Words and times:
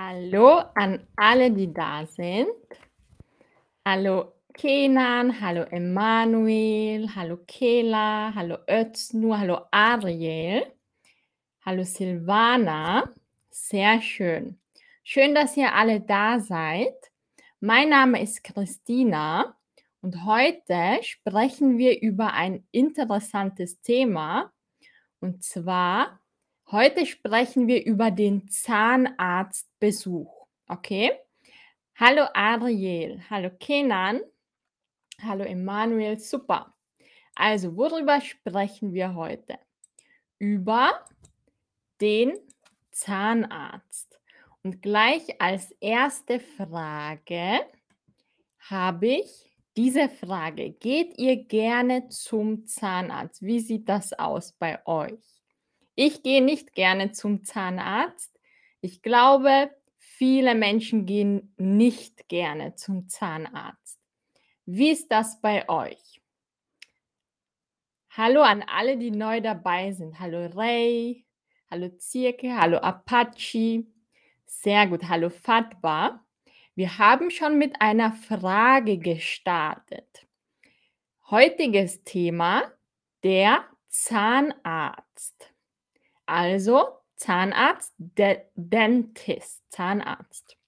Hallo 0.00 0.62
an 0.76 1.08
alle, 1.16 1.50
die 1.50 1.74
da 1.74 2.06
sind. 2.06 2.46
Hallo 3.84 4.32
Kenan, 4.54 5.40
hallo 5.40 5.62
Emanuel, 5.72 7.08
hallo 7.16 7.38
Kela, 7.48 8.32
hallo 8.32 8.58
Öznur, 8.70 9.40
hallo 9.40 9.62
Ariel, 9.72 10.72
hallo 11.66 11.82
Silvana. 11.82 13.12
Sehr 13.50 14.00
schön. 14.00 14.60
Schön, 15.02 15.34
dass 15.34 15.56
ihr 15.56 15.74
alle 15.74 16.00
da 16.00 16.38
seid. 16.38 16.94
Mein 17.58 17.88
Name 17.88 18.22
ist 18.22 18.44
Christina 18.44 19.56
und 20.00 20.24
heute 20.24 21.02
sprechen 21.02 21.76
wir 21.76 22.00
über 22.00 22.34
ein 22.34 22.64
interessantes 22.70 23.80
Thema. 23.80 24.52
Und 25.18 25.42
zwar, 25.42 26.20
heute 26.70 27.06
sprechen 27.06 27.66
wir 27.66 27.84
über 27.84 28.10
den 28.10 28.48
Zahnarztbesuch. 28.48 30.46
Okay? 30.68 31.12
Hallo 31.96 32.26
Ariel, 32.34 33.22
hallo 33.28 33.50
Kenan, 33.58 34.20
hallo 35.22 35.44
Emanuel, 35.44 36.18
super. 36.18 36.74
Also, 37.34 37.76
worüber 37.76 38.20
sprechen 38.20 38.92
wir 38.92 39.14
heute? 39.14 39.58
Über 40.38 41.04
den 42.00 42.36
Zahnarzt. 42.90 44.18
Und 44.62 44.82
gleich 44.82 45.40
als 45.40 45.70
erste 45.80 46.40
Frage 46.40 47.60
habe 48.58 49.06
ich 49.06 49.56
diese 49.76 50.08
Frage. 50.08 50.70
Geht 50.72 51.16
ihr 51.16 51.44
gerne 51.44 52.08
zum 52.08 52.66
Zahnarzt? 52.66 53.42
Wie 53.42 53.60
sieht 53.60 53.88
das 53.88 54.12
aus 54.12 54.52
bei 54.52 54.84
euch? 54.84 55.37
Ich 56.00 56.22
gehe 56.22 56.40
nicht 56.40 56.76
gerne 56.76 57.10
zum 57.10 57.42
Zahnarzt. 57.42 58.38
Ich 58.80 59.02
glaube, 59.02 59.68
viele 59.96 60.54
Menschen 60.54 61.06
gehen 61.06 61.52
nicht 61.56 62.28
gerne 62.28 62.76
zum 62.76 63.08
Zahnarzt. 63.08 63.98
Wie 64.64 64.90
ist 64.90 65.10
das 65.10 65.40
bei 65.40 65.68
euch? 65.68 66.22
Hallo 68.10 68.42
an 68.42 68.62
alle, 68.62 68.96
die 68.96 69.10
neu 69.10 69.40
dabei 69.40 69.90
sind. 69.90 70.20
Hallo 70.20 70.46
Ray, 70.46 71.26
hallo 71.68 71.88
Zirke, 71.98 72.56
hallo 72.56 72.76
Apache. 72.76 73.84
Sehr 74.46 74.86
gut, 74.86 75.08
hallo 75.08 75.30
Fatba. 75.30 76.24
Wir 76.76 76.98
haben 76.98 77.32
schon 77.32 77.58
mit 77.58 77.80
einer 77.80 78.12
Frage 78.12 78.98
gestartet. 78.98 80.28
Heutiges 81.28 82.04
Thema, 82.04 82.70
der 83.24 83.64
Zahnarzt. 83.88 85.57
Also 86.28 86.88
Zahnarzt, 87.16 87.94
De 87.96 88.42
Dentist, 88.54 89.62
Zahnarzt. 89.70 90.58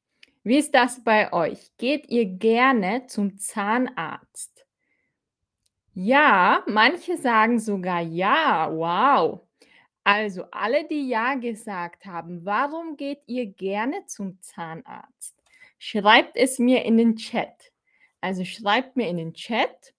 Wie 0.42 0.56
ist 0.56 0.74
das 0.74 1.04
bei 1.04 1.34
euch? 1.34 1.70
Geht 1.76 2.08
ihr 2.08 2.24
gerne 2.24 3.06
zum 3.08 3.36
Zahnarzt? 3.36 4.64
Ja, 5.92 6.64
manche 6.66 7.18
sagen 7.18 7.60
sogar 7.60 8.00
ja. 8.00 8.70
Wow. 8.72 9.42
Also 10.02 10.44
alle, 10.50 10.88
die 10.88 11.10
ja 11.10 11.34
gesagt 11.34 12.06
haben, 12.06 12.42
warum 12.46 12.96
geht 12.96 13.20
ihr 13.26 13.44
gerne 13.44 14.06
zum 14.06 14.40
Zahnarzt? 14.40 15.36
Schreibt 15.78 16.38
es 16.38 16.58
mir 16.58 16.86
in 16.86 16.96
den 16.96 17.16
Chat. 17.16 17.70
Also 18.22 18.46
schreibt 18.46 18.96
mir 18.96 19.08
in 19.08 19.18
den 19.18 19.34
Chat, 19.34 19.92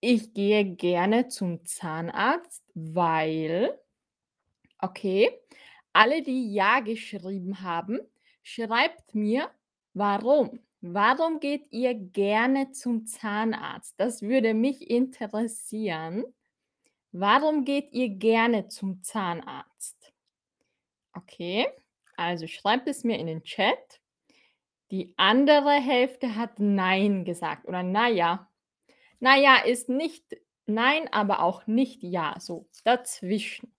ich 0.00 0.32
gehe 0.32 0.64
gerne 0.64 1.28
zum 1.28 1.62
Zahnarzt, 1.66 2.64
weil 2.74 3.78
okay, 4.84 5.30
alle, 5.92 6.22
die 6.22 6.52
ja 6.52 6.80
geschrieben 6.80 7.62
haben, 7.62 8.00
schreibt 8.42 9.14
mir, 9.14 9.50
warum. 9.94 10.60
Warum 10.80 11.40
geht 11.40 11.66
ihr 11.70 11.94
gerne 11.94 12.72
zum 12.72 13.06
Zahnarzt? 13.06 13.94
Das 13.96 14.20
würde 14.20 14.52
mich 14.52 14.90
interessieren. 14.90 16.24
Warum 17.10 17.64
geht 17.64 17.92
ihr 17.92 18.10
gerne 18.10 18.68
zum 18.68 19.02
Zahnarzt? 19.02 20.12
Okay, 21.14 21.68
also 22.16 22.46
schreibt 22.46 22.86
es 22.86 23.02
mir 23.02 23.18
in 23.18 23.28
den 23.28 23.44
Chat. 23.44 24.00
Die 24.90 25.14
andere 25.16 25.72
Hälfte 25.72 26.36
hat 26.36 26.58
Nein 26.58 27.24
gesagt 27.24 27.66
oder 27.66 27.82
naja. 27.82 28.50
Naja 29.20 29.64
ist 29.64 29.88
nicht 29.88 30.36
Nein, 30.66 31.12
aber 31.12 31.40
auch 31.40 31.66
nicht 31.66 32.02
Ja, 32.02 32.36
so 32.38 32.68
dazwischen. 32.84 33.73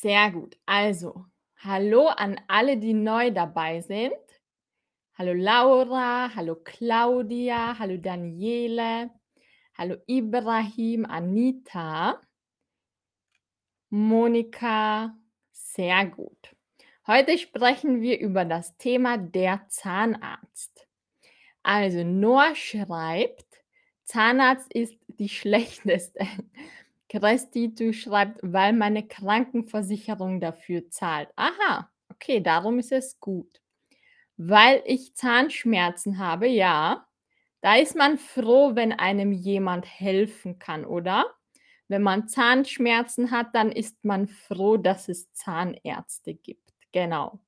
Sehr 0.00 0.30
gut. 0.30 0.56
Also, 0.64 1.24
hallo 1.56 2.06
an 2.06 2.40
alle, 2.46 2.76
die 2.76 2.94
neu 2.94 3.32
dabei 3.32 3.80
sind. 3.80 4.14
Hallo 5.14 5.32
Laura, 5.32 6.32
hallo 6.36 6.54
Claudia, 6.62 7.76
hallo 7.76 7.96
Daniele, 7.96 9.10
hallo 9.74 9.96
Ibrahim, 10.06 11.04
Anita, 11.04 12.20
Monika. 13.90 15.18
Sehr 15.50 16.06
gut. 16.06 16.54
Heute 17.08 17.36
sprechen 17.36 18.00
wir 18.00 18.20
über 18.20 18.44
das 18.44 18.76
Thema 18.76 19.18
der 19.18 19.66
Zahnarzt. 19.68 20.86
Also 21.64 22.04
Noah 22.04 22.54
schreibt, 22.54 23.64
Zahnarzt 24.04 24.72
ist 24.72 24.96
die 25.08 25.28
schlechteste. 25.40 26.24
Christi, 27.08 27.74
du 27.74 27.92
schreibst, 27.92 28.40
weil 28.42 28.72
meine 28.72 29.06
Krankenversicherung 29.06 30.40
dafür 30.40 30.90
zahlt. 30.90 31.30
Aha, 31.36 31.90
okay, 32.10 32.40
darum 32.40 32.78
ist 32.78 32.92
es 32.92 33.18
gut. 33.20 33.60
Weil 34.36 34.82
ich 34.84 35.14
Zahnschmerzen 35.14 36.18
habe, 36.18 36.46
ja. 36.46 37.06
Da 37.60 37.76
ist 37.76 37.96
man 37.96 38.18
froh, 38.18 38.76
wenn 38.76 38.92
einem 38.92 39.32
jemand 39.32 39.86
helfen 39.86 40.58
kann, 40.58 40.84
oder? 40.84 41.26
Wenn 41.88 42.02
man 42.02 42.28
Zahnschmerzen 42.28 43.30
hat, 43.30 43.54
dann 43.54 43.72
ist 43.72 44.04
man 44.04 44.28
froh, 44.28 44.76
dass 44.76 45.08
es 45.08 45.32
Zahnärzte 45.32 46.34
gibt. 46.34 46.74
Genau. 46.92 47.40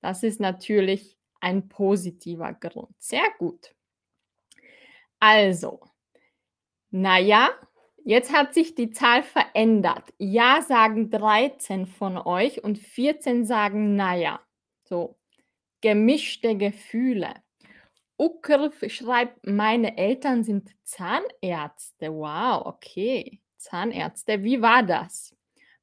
Das 0.00 0.22
ist 0.22 0.40
natürlich 0.40 1.16
ein 1.40 1.68
positiver 1.68 2.52
Grund. 2.52 2.94
Sehr 2.98 3.26
gut. 3.38 3.74
Also, 5.20 5.80
naja, 6.90 7.50
jetzt 8.04 8.32
hat 8.32 8.54
sich 8.54 8.74
die 8.74 8.90
Zahl 8.90 9.22
verändert. 9.22 10.12
Ja 10.18 10.62
sagen 10.62 11.10
13 11.10 11.86
von 11.86 12.16
euch 12.16 12.62
und 12.62 12.78
14 12.78 13.44
sagen 13.44 13.96
naja. 13.96 14.40
So, 14.84 15.16
gemischte 15.80 16.56
Gefühle. 16.56 17.34
Ukrf 18.16 18.84
schreibt, 18.88 19.46
meine 19.46 19.96
Eltern 19.96 20.44
sind 20.44 20.70
Zahnärzte. 20.84 22.12
Wow, 22.12 22.66
okay. 22.66 23.40
Zahnärzte. 23.56 24.44
Wie 24.44 24.62
war 24.62 24.82
das 24.82 25.34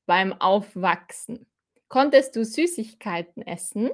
beim 0.06 0.34
Aufwachsen? 0.34 1.46
Konntest 1.88 2.36
du 2.36 2.46
Süßigkeiten 2.46 3.46
essen? 3.46 3.90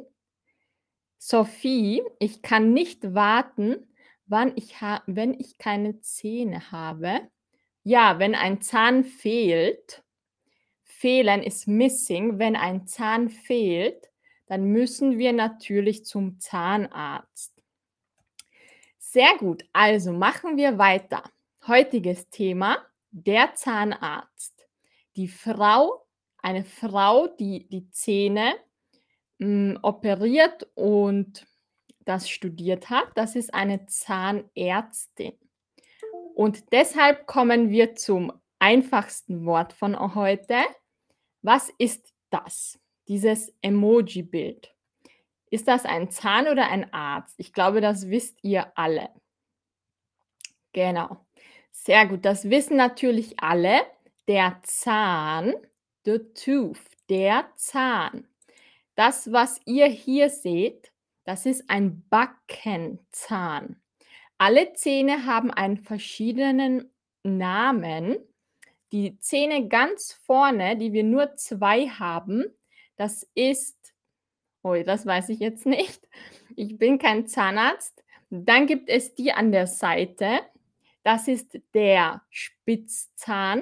Sophie, 1.18 2.04
ich 2.20 2.44
kann 2.44 2.74
nicht 2.74 3.16
warten, 3.16 3.88
wann 4.28 4.54
ich 4.56 4.76
wenn 5.08 5.34
ich 5.34 5.58
keine 5.58 6.00
Zähne 6.02 6.72
habe. 6.72 7.22
Ja, 7.88 8.20
wenn 8.20 8.36
ein 8.36 8.60
Zahn 8.60 9.06
fehlt. 9.06 10.04
Fehlen 10.84 11.42
ist 11.42 11.70
missing. 11.70 12.38
Wenn 12.38 12.58
ein 12.58 12.86
Zahn 12.86 13.30
fehlt, 13.30 14.10
dann 14.48 14.66
müssen 14.66 15.18
wir 15.18 15.32
natürlich 15.32 16.04
zum 16.04 16.38
Zahnarzt. 16.38 17.54
Sehr 18.98 19.38
gut, 19.38 19.64
also 19.72 20.12
machen 20.12 20.58
wir 20.58 20.78
weiter. 20.78 21.24
Heutiges 21.66 22.30
Thema, 22.30 22.86
der 23.12 23.56
Zahnarzt. 23.56 24.68
Die 25.16 25.30
Frau, 25.30 26.06
eine 26.40 26.66
Frau, 26.66 27.28
die 27.28 27.70
die 27.70 27.90
Zähne 27.92 28.56
hm, 29.40 29.80
operiert 29.82 30.68
und 30.76 31.48
das 32.04 32.30
studiert 32.30 32.90
hat, 32.90 33.08
das 33.16 33.38
ist 33.38 33.54
eine 33.54 33.86
Zahnärztin. 33.86 35.38
Und 36.38 36.72
deshalb 36.72 37.26
kommen 37.26 37.72
wir 37.72 37.96
zum 37.96 38.32
einfachsten 38.60 39.48
Wort 39.48 39.74
von 39.74 40.14
heute. 40.14 40.58
Was 41.42 41.72
ist 41.80 42.14
das? 42.30 42.80
Dieses 43.08 43.52
Emoji-Bild. 43.64 44.72
Ist 45.50 45.68
das 45.68 45.86
ein 45.86 46.12
Zahn 46.12 46.48
oder 46.48 46.70
ein 46.70 46.94
Arzt? 46.94 47.34
Ich 47.40 47.54
glaube, 47.54 47.82
das 47.82 48.10
wisst 48.10 48.38
ihr 48.44 48.72
alle. 48.78 49.10
Genau. 50.74 51.26
Sehr 51.72 52.06
gut. 52.06 52.24
Das 52.24 52.52
wissen 52.52 52.78
natürlich 52.78 53.40
alle. 53.40 53.82
Der 54.28 54.60
Zahn, 54.62 55.56
the 56.06 56.20
tooth, 56.36 56.86
der 57.10 57.50
Zahn. 57.56 58.28
Das, 58.94 59.32
was 59.32 59.60
ihr 59.66 59.88
hier 59.88 60.30
seht, 60.30 60.92
das 61.24 61.48
ist 61.48 61.68
ein 61.68 62.08
Backenzahn. 62.10 63.82
Alle 64.38 64.74
Zähne 64.74 65.26
haben 65.26 65.52
einen 65.52 65.78
verschiedenen 65.78 66.92
Namen. 67.24 68.18
Die 68.92 69.20
Zähne 69.20 69.68
ganz 69.68 70.14
vorne, 70.14 70.78
die 70.78 70.94
wir 70.94 71.04
nur 71.04 71.36
zwei 71.36 71.88
haben, 71.88 72.46
das 72.96 73.30
ist 73.36 73.78
Ui, 74.68 74.84
das 74.84 75.06
weiß 75.06 75.30
ich 75.30 75.40
jetzt 75.40 75.66
nicht. 75.66 76.08
Ich 76.56 76.78
bin 76.78 76.98
kein 76.98 77.28
Zahnarzt. 77.28 78.04
Dann 78.30 78.68
gibt 78.68 78.90
es 78.90 79.16
die 79.16 79.32
an 79.32 79.52
der 79.52 79.68
Seite. 79.68 80.42
Das 81.04 81.28
ist 81.30 81.60
der 81.74 82.24
Spitzzahn. 82.30 83.62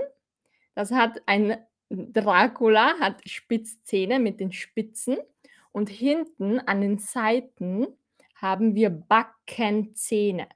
Das 0.74 0.92
hat 0.92 1.22
ein 1.28 1.58
Dracula 1.90 2.98
hat 3.00 3.22
Spitzzähne 3.30 4.18
mit 4.18 4.40
den 4.40 4.52
Spitzen 4.52 5.18
und 5.72 5.90
hinten 5.90 6.60
an 6.60 6.82
den 6.82 6.98
Seiten 6.98 7.86
haben 8.34 8.74
wir 8.74 8.90
Backenzähne. 8.90 10.48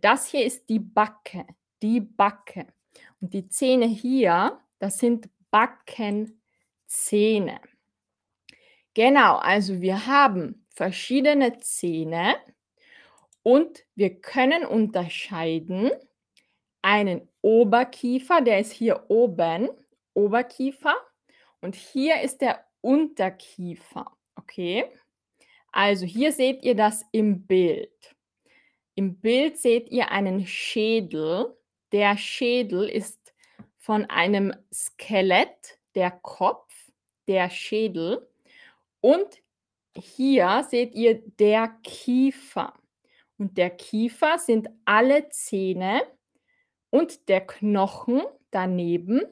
Das 0.00 0.26
hier 0.26 0.44
ist 0.44 0.68
die 0.68 0.78
Backe, 0.78 1.46
die 1.82 2.00
Backe. 2.00 2.66
Und 3.20 3.34
die 3.34 3.48
Zähne 3.48 3.86
hier, 3.86 4.60
das 4.78 4.98
sind 4.98 5.28
Backenzähne. 5.50 7.60
Genau, 8.94 9.36
also 9.36 9.80
wir 9.80 10.06
haben 10.06 10.66
verschiedene 10.70 11.58
Zähne 11.58 12.36
und 13.42 13.84
wir 13.94 14.20
können 14.20 14.64
unterscheiden 14.64 15.90
einen 16.82 17.28
Oberkiefer, 17.42 18.40
der 18.40 18.60
ist 18.60 18.72
hier 18.72 19.04
oben, 19.08 19.68
Oberkiefer, 20.14 20.94
und 21.60 21.74
hier 21.74 22.22
ist 22.22 22.40
der 22.40 22.64
Unterkiefer. 22.80 24.10
Okay? 24.34 24.86
Also 25.70 26.06
hier 26.06 26.32
seht 26.32 26.64
ihr 26.64 26.74
das 26.74 27.04
im 27.12 27.46
Bild. 27.46 28.16
Im 28.94 29.20
Bild 29.20 29.58
seht 29.58 29.90
ihr 29.90 30.10
einen 30.10 30.46
Schädel. 30.46 31.56
Der 31.92 32.16
Schädel 32.16 32.88
ist 32.88 33.34
von 33.78 34.04
einem 34.06 34.54
Skelett, 34.72 35.78
der 35.94 36.10
Kopf, 36.10 36.72
der 37.26 37.50
Schädel. 37.50 38.28
Und 39.00 39.42
hier 39.94 40.66
seht 40.68 40.94
ihr 40.94 41.22
der 41.38 41.68
Kiefer. 41.82 42.74
Und 43.38 43.58
der 43.58 43.70
Kiefer 43.70 44.38
sind 44.38 44.68
alle 44.84 45.28
Zähne 45.30 46.02
und 46.90 47.28
der 47.28 47.40
Knochen 47.46 48.22
daneben. 48.50 49.22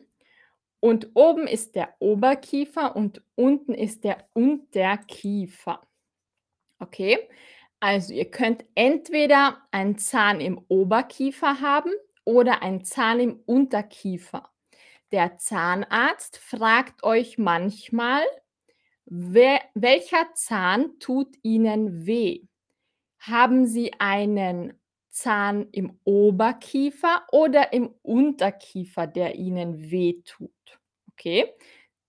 Und 0.80 1.10
oben 1.14 1.46
ist 1.46 1.76
der 1.76 1.94
Oberkiefer 1.98 2.96
und 2.96 3.22
unten 3.34 3.74
ist 3.74 4.02
der 4.02 4.26
Unterkiefer. 4.32 5.82
Okay, 6.78 7.18
also 7.80 8.12
ihr 8.12 8.30
könnt 8.30 8.64
entweder 8.74 9.58
einen 9.70 9.98
Zahn 9.98 10.40
im 10.40 10.60
Oberkiefer 10.68 11.60
haben 11.60 11.92
oder 12.24 12.62
einen 12.62 12.84
Zahn 12.84 13.20
im 13.20 13.40
Unterkiefer. 13.46 14.50
Der 15.12 15.38
Zahnarzt 15.38 16.38
fragt 16.38 17.02
euch 17.02 17.38
manchmal, 17.38 18.22
wer, 19.06 19.60
welcher 19.74 20.34
Zahn 20.34 20.98
tut 21.00 21.34
Ihnen 21.42 22.06
weh? 22.06 22.42
Haben 23.18 23.66
Sie 23.66 23.92
einen 23.98 24.74
Zahn 25.08 25.68
im 25.72 25.98
Oberkiefer 26.04 27.26
oder 27.32 27.72
im 27.72 27.94
Unterkiefer, 28.02 29.06
der 29.06 29.34
Ihnen 29.34 29.90
weh 29.90 30.22
tut? 30.24 30.50
Okay, 31.12 31.52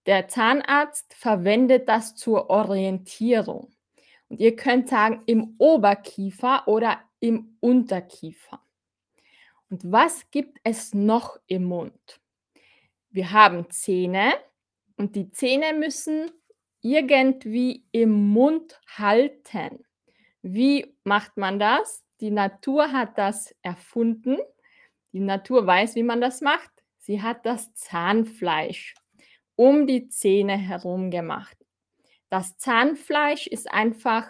der 0.06 0.28
Zahnarzt 0.28 1.14
verwendet 1.16 1.90
das 1.90 2.16
zur 2.16 2.50
Orientierung. 2.50 3.74
Und 4.32 4.40
ihr 4.40 4.56
könnt 4.56 4.88
sagen 4.88 5.24
im 5.26 5.56
Oberkiefer 5.58 6.66
oder 6.66 7.02
im 7.20 7.58
Unterkiefer. 7.60 8.62
Und 9.70 9.92
was 9.92 10.32
gibt 10.32 10.58
es 10.64 10.94
noch 10.94 11.38
im 11.48 11.66
Mund? 11.66 12.22
Wir 13.10 13.32
haben 13.32 13.70
Zähne 13.70 14.32
und 14.96 15.18
die 15.18 15.32
Zähne 15.32 15.74
müssen 15.78 16.32
irgendwie 16.80 17.84
im 17.92 18.30
Mund 18.30 18.80
halten. 18.88 19.84
Wie 20.42 20.96
macht 21.04 21.36
man 21.36 21.60
das? 21.60 22.06
Die 22.22 22.32
Natur 22.32 22.94
hat 22.94 23.18
das 23.18 23.54
erfunden. 23.62 24.38
Die 25.12 25.20
Natur 25.20 25.68
weiß, 25.68 25.96
wie 25.96 26.04
man 26.04 26.22
das 26.22 26.40
macht. 26.40 26.72
Sie 27.00 27.22
hat 27.22 27.46
das 27.46 27.74
Zahnfleisch 27.74 28.96
um 29.58 29.88
die 29.88 30.08
Zähne 30.08 30.56
herum 30.56 31.12
gemacht. 31.12 31.61
Das 32.32 32.58
Zahnfleisch 32.58 33.48
ist 33.48 33.70
einfach 33.70 34.26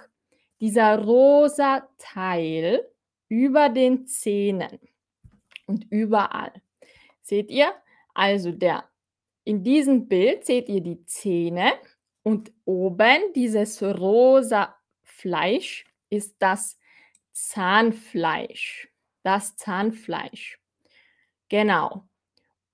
dieser 0.60 0.98
rosa 0.98 1.88
Teil 2.00 2.84
über 3.28 3.70
den 3.70 4.08
Zähnen 4.08 4.80
und 5.68 5.86
überall. 5.92 6.52
Seht 7.22 7.52
ihr? 7.52 7.72
Also 8.16 8.52
der 8.52 8.90
in 9.44 9.64
diesem 9.64 10.08
Bild 10.08 10.46
seht 10.48 10.68
ihr 10.68 10.82
die 10.82 11.06
Zähne 11.06 11.74
und 12.24 12.52
oben 12.66 13.34
dieses 13.36 13.84
rosa 13.84 14.76
Fleisch 15.04 15.86
ist 16.10 16.38
das 16.40 16.80
Zahnfleisch. 17.34 18.90
Das 19.22 19.56
Zahnfleisch. 19.58 20.60
Genau. 21.50 22.08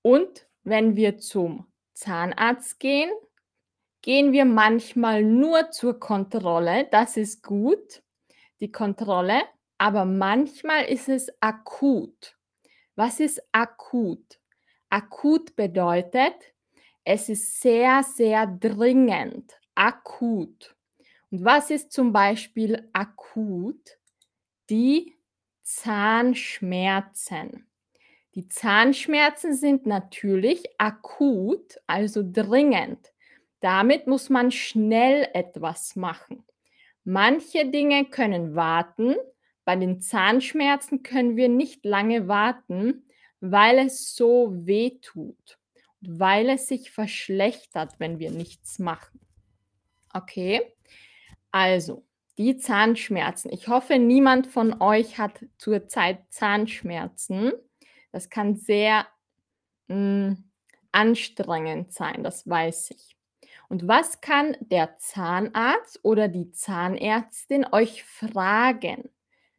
Und 0.00 0.48
wenn 0.62 0.96
wir 0.96 1.18
zum 1.18 1.66
Zahnarzt 1.92 2.80
gehen, 2.80 3.10
gehen 4.02 4.32
wir 4.32 4.44
manchmal 4.44 5.22
nur 5.22 5.70
zur 5.70 5.98
Kontrolle. 5.98 6.86
Das 6.90 7.16
ist 7.16 7.42
gut, 7.42 8.02
die 8.60 8.72
Kontrolle, 8.72 9.42
aber 9.78 10.04
manchmal 10.04 10.84
ist 10.84 11.08
es 11.08 11.30
akut. 11.40 12.36
Was 12.96 13.20
ist 13.20 13.40
akut? 13.52 14.40
Akut 14.90 15.54
bedeutet, 15.54 16.34
es 17.04 17.28
ist 17.28 17.60
sehr, 17.60 18.02
sehr 18.02 18.46
dringend, 18.46 19.58
akut. 19.74 20.74
Und 21.30 21.44
was 21.44 21.70
ist 21.70 21.92
zum 21.92 22.12
Beispiel 22.12 22.88
akut? 22.92 23.98
Die 24.68 25.14
Zahnschmerzen. 25.62 27.66
Die 28.34 28.48
Zahnschmerzen 28.48 29.54
sind 29.54 29.86
natürlich 29.86 30.64
akut, 30.78 31.78
also 31.86 32.22
dringend. 32.24 33.12
Damit 33.60 34.06
muss 34.06 34.30
man 34.30 34.50
schnell 34.50 35.28
etwas 35.34 35.96
machen. 35.96 36.44
Manche 37.04 37.66
Dinge 37.66 38.04
können 38.04 38.54
warten. 38.54 39.16
Bei 39.64 39.76
den 39.76 40.00
Zahnschmerzen 40.00 41.02
können 41.02 41.36
wir 41.36 41.48
nicht 41.48 41.84
lange 41.84 42.28
warten, 42.28 43.06
weil 43.40 43.78
es 43.78 44.14
so 44.14 44.52
weh 44.52 44.98
tut, 45.00 45.58
weil 46.00 46.48
es 46.50 46.68
sich 46.68 46.90
verschlechtert, 46.90 47.94
wenn 47.98 48.18
wir 48.18 48.30
nichts 48.30 48.78
machen. 48.78 49.20
Okay, 50.12 50.62
also 51.50 52.04
die 52.38 52.56
Zahnschmerzen. 52.56 53.52
Ich 53.52 53.68
hoffe, 53.68 53.98
niemand 53.98 54.46
von 54.46 54.80
euch 54.80 55.18
hat 55.18 55.44
zurzeit 55.58 56.20
Zahnschmerzen. 56.30 57.52
Das 58.12 58.30
kann 58.30 58.56
sehr 58.56 59.06
mh, 59.88 59.96
hm, 59.96 60.50
anstrengend 60.92 61.92
sein, 61.92 62.22
das 62.22 62.48
weiß 62.48 62.92
ich. 62.92 63.17
Und 63.68 63.86
was 63.86 64.20
kann 64.20 64.56
der 64.60 64.96
Zahnarzt 64.98 66.00
oder 66.02 66.28
die 66.28 66.50
Zahnärztin 66.52 67.66
euch 67.70 68.02
fragen? 68.04 69.10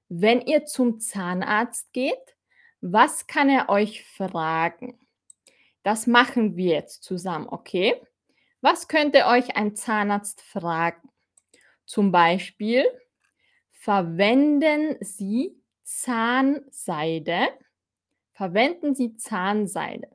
Wenn 0.09 0.41
ihr 0.41 0.65
zum 0.65 0.99
Zahnarzt 0.99 1.93
geht, 1.93 2.35
was 2.81 3.27
kann 3.27 3.49
er 3.49 3.69
euch 3.69 4.03
fragen? 4.05 4.99
Das 5.83 6.07
machen 6.07 6.57
wir 6.57 6.73
jetzt 6.73 7.03
zusammen, 7.03 7.47
okay? 7.47 8.01
Was 8.61 8.87
könnte 8.87 9.27
euch 9.27 9.55
ein 9.55 9.75
Zahnarzt 9.75 10.41
fragen? 10.41 11.09
Zum 11.85 12.11
Beispiel, 12.11 12.85
verwenden 13.71 14.97
Sie 15.01 15.55
Zahnseide? 15.83 17.49
Verwenden 18.33 18.95
Sie 18.95 19.15
Zahnseide? 19.15 20.09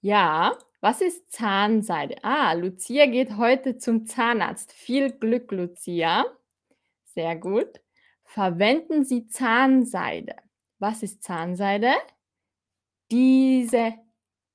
Ja, 0.00 0.58
was 0.80 1.00
ist 1.00 1.32
Zahnseide? 1.32 2.16
Ah, 2.22 2.52
Lucia 2.52 3.06
geht 3.06 3.36
heute 3.36 3.78
zum 3.78 4.06
Zahnarzt. 4.06 4.72
Viel 4.72 5.10
Glück, 5.12 5.50
Lucia. 5.52 6.24
Sehr 7.04 7.36
gut. 7.36 7.80
Verwenden 8.24 9.04
Sie 9.04 9.26
Zahnseide. 9.26 10.36
Was 10.78 11.02
ist 11.02 11.22
Zahnseide? 11.22 11.92
Diese 13.10 13.94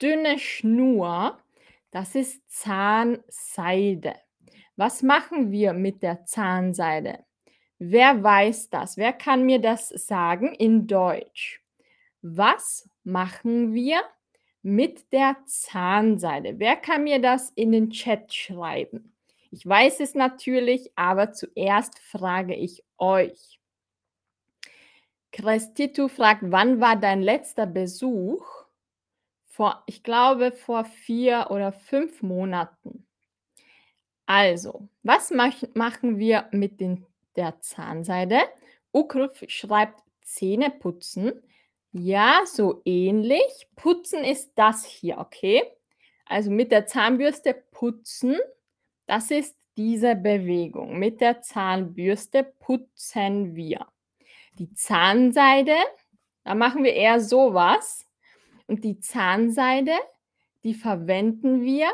dünne 0.01 0.37
Schnur, 0.37 1.39
das 1.89 2.15
ist 2.15 2.41
Zahnseide. 2.49 4.15
Was 4.75 5.03
machen 5.03 5.51
wir 5.51 5.73
mit 5.73 6.03
der 6.03 6.25
Zahnseide? 6.25 7.25
Wer 7.79 8.21
weiß 8.21 8.69
das? 8.69 8.97
Wer 8.97 9.13
kann 9.13 9.45
mir 9.45 9.59
das 9.59 9.89
sagen 9.89 10.53
in 10.53 10.85
Deutsch? 10.87 11.63
Was 12.21 12.89
machen 13.03 13.73
wir 13.73 14.01
mit 14.61 15.11
der 15.11 15.37
Zahnseide. 15.45 16.59
Wer 16.59 16.75
kann 16.75 17.03
mir 17.03 17.19
das 17.19 17.49
in 17.51 17.71
den 17.71 17.89
Chat 17.89 18.33
schreiben? 18.33 19.13
Ich 19.49 19.65
weiß 19.65 19.99
es 19.99 20.15
natürlich, 20.15 20.91
aber 20.95 21.33
zuerst 21.33 21.99
frage 21.99 22.55
ich 22.55 22.83
euch. 22.97 23.59
Christitu 25.31 26.07
fragt, 26.07 26.43
wann 26.45 26.79
war 26.79 26.95
dein 26.95 27.21
letzter 27.21 27.65
Besuch? 27.65 28.45
Vor, 29.47 29.83
ich 29.85 30.03
glaube, 30.03 30.51
vor 30.51 30.85
vier 30.85 31.47
oder 31.49 31.71
fünf 31.71 32.21
Monaten. 32.21 33.05
Also, 34.25 34.87
was 35.03 35.31
mach 35.31 35.53
machen 35.73 36.17
wir 36.17 36.47
mit 36.51 36.79
den 36.79 37.05
der 37.35 37.59
Zahnseide? 37.59 38.39
Ukruf 38.93 39.43
schreibt 39.47 40.01
Zähne 40.21 40.69
putzen. 40.69 41.41
Ja, 41.93 42.41
so 42.45 42.81
ähnlich. 42.85 43.67
Putzen 43.75 44.23
ist 44.23 44.53
das 44.55 44.85
hier, 44.85 45.17
okay? 45.17 45.63
Also, 46.25 46.49
mit 46.49 46.71
der 46.71 46.85
Zahnbürste 46.85 47.53
putzen, 47.71 48.37
das 49.07 49.31
ist 49.31 49.57
diese 49.75 50.15
Bewegung. 50.15 50.97
Mit 50.99 51.19
der 51.19 51.41
Zahnbürste 51.41 52.43
putzen 52.59 53.55
wir. 53.55 53.85
Die 54.53 54.73
Zahnseide, 54.73 55.75
da 56.43 56.55
machen 56.55 56.83
wir 56.83 56.93
eher 56.93 57.19
so 57.19 57.53
was. 57.53 58.07
Und 58.67 58.83
die 58.85 58.99
Zahnseide, 58.99 59.93
die 60.63 60.73
verwenden 60.73 61.61
wir 61.63 61.91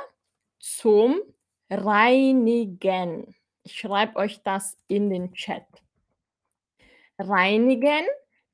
zum 0.60 1.20
Reinigen. 1.70 3.36
Ich 3.64 3.80
schreibe 3.80 4.18
euch 4.18 4.44
das 4.44 4.78
in 4.88 5.10
den 5.10 5.34
Chat. 5.34 5.66
Reinigen, 7.18 8.06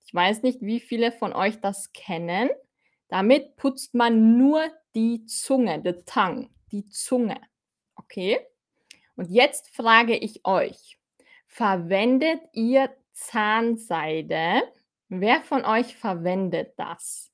Ich 0.04 0.12
weiß 0.12 0.42
nicht, 0.42 0.60
wie 0.60 0.78
viele 0.78 1.10
von 1.10 1.32
euch 1.32 1.60
das 1.60 1.94
kennen. 1.94 2.50
Damit 3.08 3.56
putzt 3.56 3.94
man 3.94 4.36
nur 4.36 4.62
die 4.94 5.24
Zunge, 5.24 5.80
the 5.82 5.94
tongue, 6.04 6.50
die 6.70 6.86
Zunge. 6.90 7.40
Okay? 7.96 8.40
Und 9.16 9.30
jetzt 9.30 9.74
frage 9.74 10.16
ich 10.16 10.44
euch, 10.44 10.98
verwendet 11.46 12.42
ihr 12.52 12.94
Zahnseide? 13.12 14.62
Wer 15.08 15.40
von 15.40 15.64
euch 15.64 15.96
verwendet 15.96 16.74
das? 16.76 17.29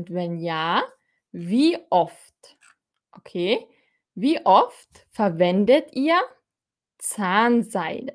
Und 0.00 0.14
wenn 0.14 0.38
ja, 0.38 0.82
wie 1.30 1.76
oft? 1.90 2.56
Okay, 3.12 3.66
wie 4.14 4.40
oft 4.46 5.06
verwendet 5.10 5.90
ihr 5.92 6.18
Zahnseide? 6.96 8.14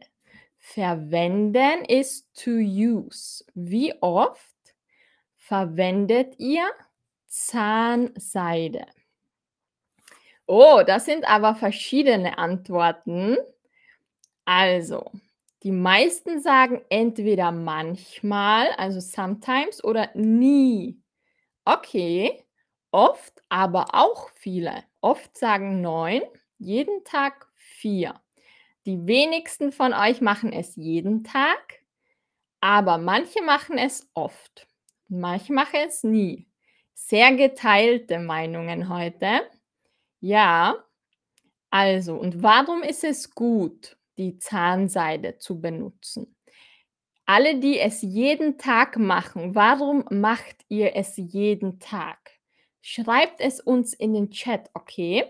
Verwenden 0.57 1.85
ist 1.85 2.27
to 2.33 2.49
use. 2.49 3.45
Wie 3.53 3.93
oft 4.01 4.55
verwendet 5.37 6.39
ihr 6.39 6.67
Zahnseide? 7.27 8.87
Oh, 10.47 10.81
das 10.87 11.05
sind 11.05 11.23
aber 11.29 11.53
verschiedene 11.53 12.39
Antworten. 12.39 13.37
Also, 14.43 15.11
die 15.61 15.71
meisten 15.71 16.41
sagen 16.41 16.81
entweder 16.89 17.51
manchmal, 17.51 18.69
also 18.75 18.99
sometimes 18.99 19.83
oder 19.83 20.09
nie. 20.15 20.99
Okay, 21.67 22.43
oft, 22.91 23.41
aber 23.49 23.87
auch 23.93 24.29
viele. 24.35 24.83
Oft 25.01 25.35
sagen 25.35 25.81
9, 25.81 26.21
jeden 26.59 27.03
Tag 27.03 27.47
4. 27.55 28.21
Die 28.85 29.07
wenigsten 29.07 29.71
von 29.71 29.93
euch 29.93 30.21
machen 30.21 30.53
es 30.53 30.75
jeden 30.75 31.23
Tag, 31.23 31.81
aber 32.61 32.97
manche 32.99 33.41
machen 33.43 33.77
es 33.77 34.09
oft. 34.15 34.67
Manche 35.09 35.53
machen 35.53 35.79
es 35.87 36.03
nie. 36.03 36.47
Sehr 36.93 37.35
geteilte 37.35 38.19
Meinungen 38.19 38.89
heute. 38.89 39.41
Ja, 40.21 40.77
also, 41.71 42.15
und 42.15 42.43
warum 42.43 42.83
ist 42.83 43.03
es 43.03 43.31
gut, 43.35 43.97
die 44.17 44.39
Zahnseide 44.39 45.37
zu 45.39 45.61
benutzen? 45.61 46.35
Alle, 47.27 47.59
die 47.59 47.79
es 47.79 48.03
jeden 48.03 48.59
Tag 48.59 48.97
machen, 48.97 49.55
warum 49.55 50.05
macht 50.11 50.57
ihr 50.69 50.95
es 50.95 51.13
jeden 51.17 51.79
Tag? 51.79 52.19
Schreibt 52.81 53.41
es 53.41 53.59
uns 53.59 53.93
in 53.95 54.13
den 54.13 54.29
Chat, 54.29 54.69
okay? 54.75 55.25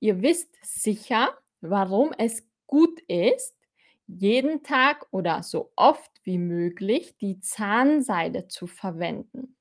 Ihr 0.00 0.20
wisst 0.20 0.56
sicher, 0.62 1.38
warum 1.60 2.12
es 2.18 2.44
gut 2.66 2.98
ist, 3.02 3.54
jeden 4.08 4.64
Tag 4.64 5.06
oder 5.12 5.44
so 5.44 5.70
oft 5.76 6.10
wie 6.24 6.38
möglich 6.38 7.16
die 7.18 7.38
Zahnseide 7.40 8.48
zu 8.48 8.66
verwenden. 8.66 9.56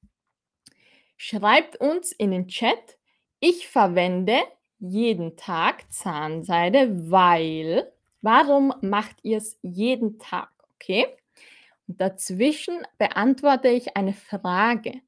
Schreibt 1.16 1.78
uns 1.78 2.12
in 2.12 2.32
den 2.32 2.48
Chat, 2.48 2.98
ich 3.40 3.68
verwende 3.68 4.38
jeden 4.80 5.36
Tag 5.38 5.92
Zahnseide, 5.92 7.12
weil 7.12 7.92
warum 8.22 8.74
macht 8.82 9.18
ihr 9.22 9.38
es 9.38 9.60
jeden 9.62 10.18
Tag, 10.18 10.50
okay? 10.76 11.17
Dazwischen 11.88 12.86
beantworte 12.98 13.70
ich 13.70 13.96
eine 13.96 14.14
Frage. 14.14 15.02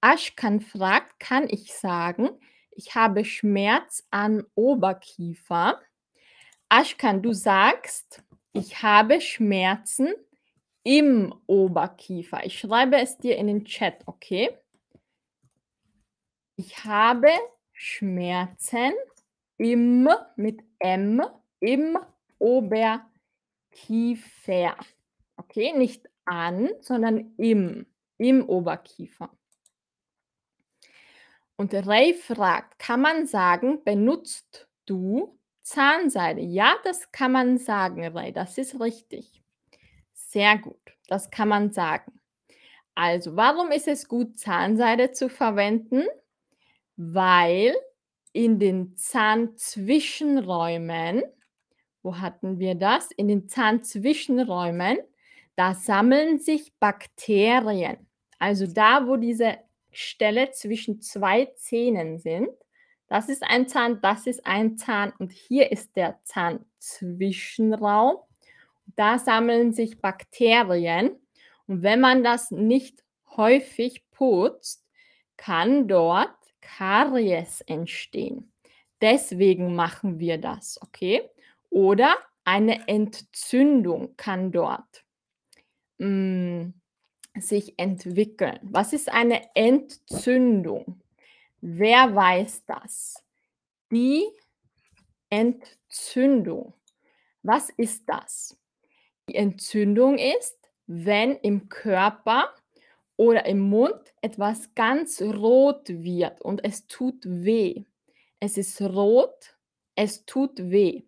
Aschkan 0.00 0.60
fragt, 0.60 1.18
kann 1.18 1.48
ich 1.48 1.74
sagen, 1.74 2.30
ich 2.70 2.94
habe 2.94 3.24
Schmerz 3.24 4.06
am 4.10 4.46
Oberkiefer? 4.54 5.80
Aschkan, 6.68 7.22
du 7.22 7.32
sagst, 7.32 8.22
ich 8.52 8.82
habe 8.82 9.20
Schmerzen 9.20 10.14
im 10.84 11.34
Oberkiefer. 11.46 12.44
Ich 12.44 12.58
schreibe 12.58 12.96
es 12.96 13.18
dir 13.18 13.36
in 13.36 13.48
den 13.48 13.64
Chat, 13.64 14.02
okay? 14.06 14.56
Ich 16.56 16.84
habe 16.84 17.30
Schmerzen 17.72 18.92
im 19.56 20.08
mit 20.36 20.62
M 20.78 21.22
im 21.60 21.98
Oberkiefer. 22.38 23.06
Okay, 25.36 25.72
nicht 25.72 26.08
an, 26.24 26.70
sondern 26.80 27.34
im, 27.36 27.86
im 28.18 28.48
Oberkiefer. 28.48 29.30
Und 31.56 31.74
Ray 31.74 32.14
fragt, 32.14 32.78
kann 32.78 33.00
man 33.00 33.26
sagen, 33.26 33.82
benutzt 33.84 34.68
du 34.86 35.38
Zahnseide? 35.62 36.40
Ja, 36.40 36.76
das 36.84 37.10
kann 37.12 37.32
man 37.32 37.58
sagen, 37.58 38.04
Ray, 38.04 38.32
das 38.32 38.58
ist 38.58 38.80
richtig. 38.80 39.42
Sehr 40.12 40.58
gut, 40.58 40.96
das 41.08 41.30
kann 41.30 41.48
man 41.48 41.72
sagen. 41.72 42.20
Also, 42.94 43.36
warum 43.36 43.70
ist 43.70 43.88
es 43.88 44.08
gut, 44.08 44.38
Zahnseide 44.38 45.12
zu 45.12 45.28
verwenden? 45.28 46.04
Weil 46.96 47.74
in 48.32 48.58
den 48.58 48.96
Zahnzwischenräumen, 48.96 51.22
wo 52.02 52.18
hatten 52.18 52.58
wir 52.58 52.74
das? 52.74 53.10
In 53.12 53.28
den 53.28 53.48
Zahnzwischenräumen, 53.48 54.98
da 55.62 55.74
sammeln 55.74 56.40
sich 56.40 56.74
Bakterien. 56.80 57.96
Also 58.40 58.66
da, 58.66 59.06
wo 59.06 59.16
diese 59.16 59.58
Stelle 59.92 60.50
zwischen 60.50 61.00
zwei 61.00 61.52
Zähnen 61.54 62.18
sind, 62.18 62.48
das 63.06 63.28
ist 63.28 63.44
ein 63.44 63.68
Zahn, 63.68 64.00
das 64.02 64.26
ist 64.26 64.44
ein 64.44 64.76
Zahn 64.76 65.12
und 65.20 65.30
hier 65.30 65.70
ist 65.70 65.94
der 65.94 66.18
Zahnzwischenraum. 66.24 68.16
Da 68.96 69.20
sammeln 69.20 69.72
sich 69.72 70.00
Bakterien 70.00 71.12
und 71.68 71.84
wenn 71.84 72.00
man 72.00 72.24
das 72.24 72.50
nicht 72.50 73.04
häufig 73.36 74.02
putzt, 74.10 74.84
kann 75.36 75.86
dort 75.86 76.34
Karies 76.60 77.60
entstehen. 77.60 78.52
Deswegen 79.00 79.76
machen 79.76 80.18
wir 80.18 80.38
das, 80.38 80.82
okay? 80.82 81.30
Oder 81.70 82.16
eine 82.42 82.88
Entzündung 82.88 84.16
kann 84.16 84.50
dort 84.50 85.04
hm, 86.02 86.74
sich 87.38 87.78
entwickeln. 87.78 88.58
Was 88.62 88.92
ist 88.92 89.08
eine 89.08 89.54
Entzündung? 89.54 91.00
Wer 91.60 92.14
weiß 92.14 92.64
das? 92.66 93.22
Die 93.92 94.24
Entzündung. 95.30 96.74
Was 97.44 97.70
ist 97.70 98.02
das? 98.06 98.58
Die 99.28 99.36
Entzündung 99.36 100.18
ist, 100.18 100.58
wenn 100.86 101.36
im 101.36 101.68
Körper 101.68 102.52
oder 103.16 103.46
im 103.46 103.60
Mund 103.60 104.12
etwas 104.22 104.74
ganz 104.74 105.22
rot 105.22 105.88
wird 105.88 106.40
und 106.40 106.64
es 106.64 106.88
tut 106.88 107.24
weh. 107.24 107.84
Es 108.40 108.58
ist 108.58 108.82
rot, 108.82 109.56
es 109.94 110.26
tut 110.26 110.58
weh. 110.58 111.02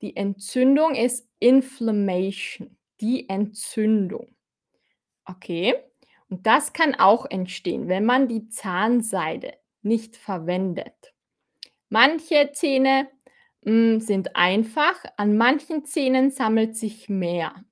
Die 0.00 0.16
Entzündung 0.16 0.96
ist 0.96 1.28
Inflammation, 1.38 2.76
die 3.02 3.28
Entzündung. 3.28 4.34
Okay? 5.24 5.74
Und 6.28 6.46
das 6.46 6.72
kann 6.72 6.94
auch 6.94 7.26
entstehen, 7.28 7.88
wenn 7.88 8.06
man 8.06 8.28
die 8.28 8.48
Zahnseide 8.48 9.54
nicht 9.82 10.16
verwendet. 10.16 11.12
Manche 11.90 12.52
Zähne 12.54 13.10
hm, 13.64 14.00
sind 14.00 14.34
einfach, 14.34 15.04
an 15.18 15.36
manchen 15.36 15.84
Zähnen 15.84 16.30
sammelt 16.30 16.76
sich 16.76 17.08
mehr. 17.08 17.64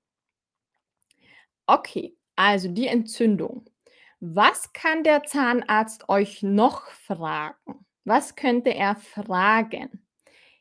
Okay, 1.67 2.17
also 2.37 2.69
die 2.69 2.89
Entzündung. 2.89 3.71
Was 4.19 4.73
kann 4.75 5.05
der 5.05 5.23
Zahnarzt 5.23 6.09
euch 6.09 6.43
noch 6.43 6.91
fragen? 6.91 7.87
Was 8.05 8.37
könnte 8.37 8.75
er 8.75 8.97
fragen? 8.97 10.05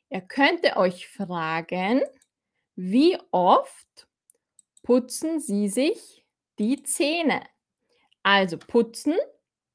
Er 0.10 0.22
könnte 0.22 0.78
euch 0.78 1.08
fragen, 1.10 2.02
wie 2.76 3.18
oft 3.32 4.09
putzen 4.90 5.40
Sie 5.40 5.70
sich 5.70 6.26
die 6.58 6.82
Zähne? 6.82 7.44
Also 8.24 8.58
putzen, 8.58 9.14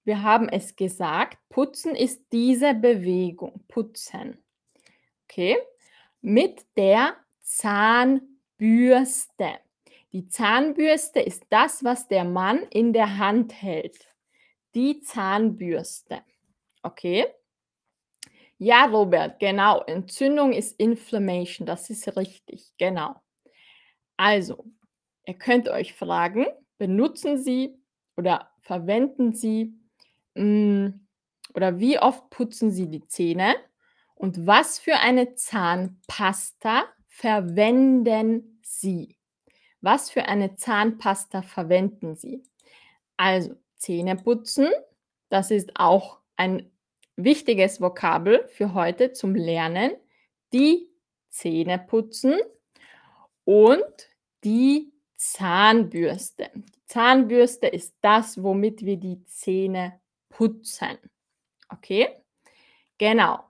wir 0.03 0.25
haben 0.25 0.49
es 0.49 0.75
gesagt, 0.75 1.39
putzen 1.51 1.95
ist 1.95 2.25
diese 2.33 2.75
Bewegung, 2.75 3.65
putzen. 3.69 4.43
Okay? 5.23 5.57
Mit 6.21 6.67
der 6.77 7.15
Zahnbürste. 7.43 8.27
Die 10.13 10.27
Zahnbürste 10.27 11.21
ist 11.21 11.45
das, 11.49 11.85
was 11.85 12.09
der 12.09 12.25
Mann 12.25 12.65
in 12.71 12.93
der 12.93 13.17
Hand 13.17 13.63
hält. 13.63 14.13
Die 14.75 15.01
Zahnbürste. 15.01 16.25
Okay? 16.83 17.27
Ja, 18.59 18.87
Robert, 18.87 19.39
genau. 19.39 19.85
Entzündung 19.85 20.53
ist 20.53 20.73
Inflammation. 20.81 21.67
Das 21.67 21.89
ist 21.89 22.17
richtig. 22.17 22.73
Genau. 22.79 23.15
Also, 24.17 24.65
ihr 25.27 25.35
könnt 25.35 25.69
euch 25.69 25.95
fragen, 25.95 26.47
benutzen 26.79 27.39
Sie 27.39 27.79
oder 28.17 28.51
verwenden 28.61 29.35
Sie 29.35 29.75
hm, 30.35 31.07
oder 31.55 31.79
wie 31.79 31.99
oft 31.99 32.31
putzen 32.31 32.71
Sie 32.71 32.89
die 32.89 33.07
Zähne 33.07 33.55
und 34.15 34.47
was 34.47 34.79
für 34.79 34.97
eine 34.97 35.35
Zahnpasta 35.35 36.85
verwenden 37.07 38.61
Sie? 38.63 39.17
Was 39.81 40.11
für 40.11 40.25
eine 40.25 40.57
Zahnpasta 40.57 41.43
verwenden 41.43 42.17
Sie? 42.17 42.43
Also 43.17 43.55
Zähne 43.77 44.17
putzen, 44.17 44.69
das 45.29 45.51
ist 45.51 45.73
auch 45.75 46.21
ein 46.37 46.71
wichtiges 47.17 47.81
Vokabel 47.81 48.49
für 48.49 48.75
heute 48.75 49.13
zum 49.13 49.35
Lernen. 49.35 49.93
Die 50.53 50.89
Zähne 51.29 51.79
putzen 51.79 52.39
und 53.45 53.85
die 54.43 54.94
Zahnbürste. 55.33 56.51
Die 56.55 56.87
Zahnbürste 56.87 57.67
ist 57.67 57.95
das, 58.03 58.43
womit 58.43 58.85
wir 58.85 58.99
die 58.99 59.25
Zähne 59.25 59.99
putzen. 60.29 60.99
Okay? 61.71 62.09
Genau. 62.99 63.41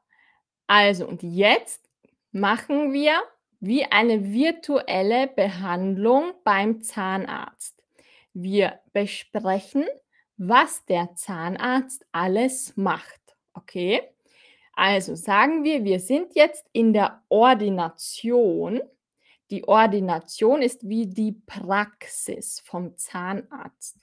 Also, 0.69 1.07
und 1.07 1.23
jetzt 1.23 1.91
machen 2.31 2.93
wir 2.93 3.23
wie 3.59 3.85
eine 3.85 4.33
virtuelle 4.33 5.27
Behandlung 5.27 6.33
beim 6.45 6.81
Zahnarzt. 6.81 7.83
Wir 8.33 8.81
besprechen, 8.93 9.85
was 10.37 10.85
der 10.87 11.15
Zahnarzt 11.17 12.07
alles 12.13 12.77
macht. 12.77 13.37
Okay? 13.53 14.03
Also 14.75 15.15
sagen 15.17 15.65
wir, 15.65 15.85
wir 15.85 15.99
sind 15.99 16.35
jetzt 16.35 16.67
in 16.73 16.93
der 16.93 17.23
Ordination. 17.29 18.81
Die 19.51 19.67
Ordination 19.69 20.63
ist 20.63 20.89
wie 20.89 21.07
die 21.07 21.33
Praxis 21.33 22.61
vom 22.65 22.97
Zahnarzt. 22.97 23.99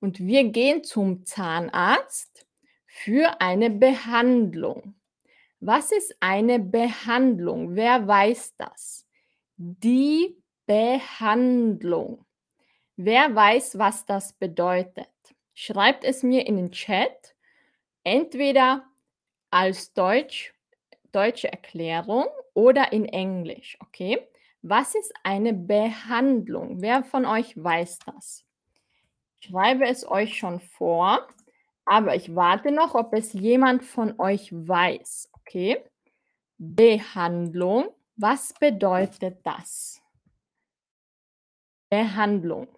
Und 0.00 0.20
wir 0.20 0.44
gehen 0.44 0.84
zum 0.84 1.24
Zahnarzt 1.24 2.46
für 2.86 3.40
eine 3.40 3.70
Behandlung. 3.70 4.94
Was 5.60 5.92
ist 5.92 6.14
eine 6.20 6.58
Behandlung? 6.58 7.74
Wer 7.74 8.06
weiß 8.06 8.54
das? 8.56 9.06
Die 9.56 10.36
Behandlung. 10.66 12.26
Wer 12.96 13.34
weiß, 13.34 13.78
was 13.78 14.04
das 14.04 14.34
bedeutet? 14.34 15.08
Schreibt 15.54 16.04
es 16.04 16.22
mir 16.22 16.46
in 16.46 16.56
den 16.56 16.70
Chat. 16.70 17.34
Entweder 18.02 18.84
als 19.50 19.94
Deutsch, 19.94 20.52
deutsche 21.12 21.50
Erklärung 21.50 22.26
oder 22.54 22.92
in 22.92 23.04
Englisch. 23.04 23.76
Okay? 23.80 24.26
Was 24.62 24.94
ist 24.94 25.12
eine 25.22 25.52
Behandlung? 25.52 26.80
Wer 26.80 27.04
von 27.04 27.26
euch 27.26 27.62
weiß 27.62 27.98
das? 28.06 28.44
Ich 29.40 29.48
schreibe 29.48 29.84
es 29.84 30.08
euch 30.08 30.38
schon 30.38 30.60
vor, 30.60 31.28
aber 31.84 32.14
ich 32.14 32.34
warte 32.34 32.70
noch, 32.70 32.94
ob 32.94 33.12
es 33.12 33.34
jemand 33.34 33.84
von 33.84 34.18
euch 34.18 34.50
weiß. 34.52 35.30
Okay. 35.32 35.84
Behandlung. 36.56 37.90
Was 38.16 38.54
bedeutet 38.54 39.44
das? 39.44 40.00
Behandlung. 41.90 42.68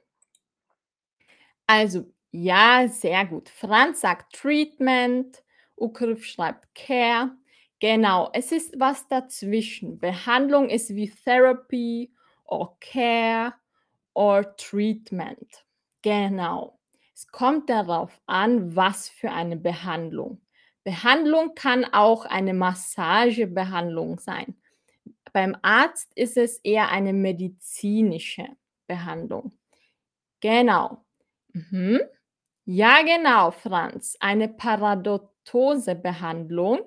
Also, 1.67 2.13
ja, 2.33 2.89
sehr 2.89 3.27
gut. 3.27 3.49
Franz 3.49 4.01
sagt 4.01 4.35
Treatment, 4.35 5.43
Ukrif 5.77 6.25
schreibt 6.25 6.75
Care. 6.75 7.37
Genau, 7.81 8.31
es 8.33 8.53
ist 8.53 8.79
was 8.81 9.07
dazwischen. 9.09 9.99
Behandlung 9.99 10.71
ist 10.71 10.95
wie 10.95 11.11
Therapy 11.11 12.11
or 12.45 12.77
Care 12.81 13.53
or 14.15 14.57
Treatment. 14.57 15.65
Genau. 16.03 16.79
Es 17.15 17.27
kommt 17.29 17.69
darauf 17.69 18.19
an, 18.27 18.75
was 18.77 19.09
für 19.09 19.31
eine 19.31 19.57
Behandlung. 19.57 20.41
Behandlung 20.85 21.55
kann 21.55 21.85
auch 21.85 22.25
eine 22.25 22.55
Massagebehandlung 22.55 24.19
sein. 24.21 24.57
Beim 25.33 25.57
Arzt 25.63 26.13
ist 26.15 26.37
es 26.37 26.59
eher 26.59 26.91
eine 26.91 27.13
medizinische 27.13 28.47
Behandlung. 28.87 29.53
Genau. 30.41 31.05
Mhm. 31.53 32.01
Ja, 32.65 33.03
genau, 33.03 33.51
Franz. 33.51 34.17
Eine 34.21 34.49
Parodontosebehandlung. 34.49 36.81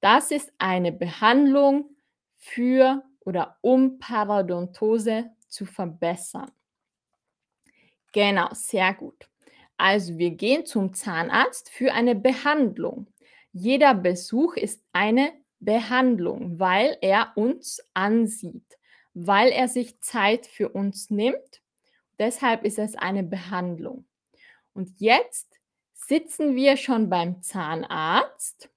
Das 0.00 0.30
ist 0.30 0.52
eine 0.58 0.92
Behandlung 0.92 1.96
für 2.36 3.02
oder 3.20 3.58
um 3.62 3.98
Parodontose 3.98 5.30
zu 5.48 5.66
verbessern. 5.66 6.50
Genau, 8.12 8.48
sehr 8.52 8.94
gut. 8.94 9.28
Also 9.76 10.18
wir 10.18 10.30
gehen 10.30 10.66
zum 10.66 10.94
Zahnarzt 10.94 11.70
für 11.70 11.92
eine 11.92 12.14
Behandlung. 12.14 13.06
Jeder 13.52 13.94
Besuch 13.94 14.56
ist 14.56 14.82
eine 14.92 15.32
Behandlung, 15.60 16.58
weil 16.58 16.96
er 17.00 17.32
uns 17.36 17.80
ansieht, 17.94 18.78
weil 19.14 19.50
er 19.50 19.68
sich 19.68 20.00
Zeit 20.00 20.46
für 20.46 20.68
uns 20.70 21.10
nimmt. 21.10 21.62
Deshalb 22.18 22.64
ist 22.64 22.78
es 22.78 22.96
eine 22.96 23.22
Behandlung. 23.22 24.04
Und 24.74 25.00
jetzt 25.00 25.58
sitzen 25.92 26.56
wir 26.56 26.76
schon 26.76 27.08
beim 27.08 27.42
Zahnarzt. 27.42 28.70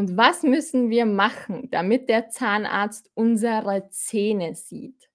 Und 0.00 0.16
was 0.16 0.42
müssen 0.42 0.88
wir 0.88 1.04
machen, 1.04 1.68
damit 1.70 2.08
der 2.08 2.30
Zahnarzt 2.30 3.10
unsere 3.12 3.90
Zähne 3.90 4.54
sieht? 4.54 5.10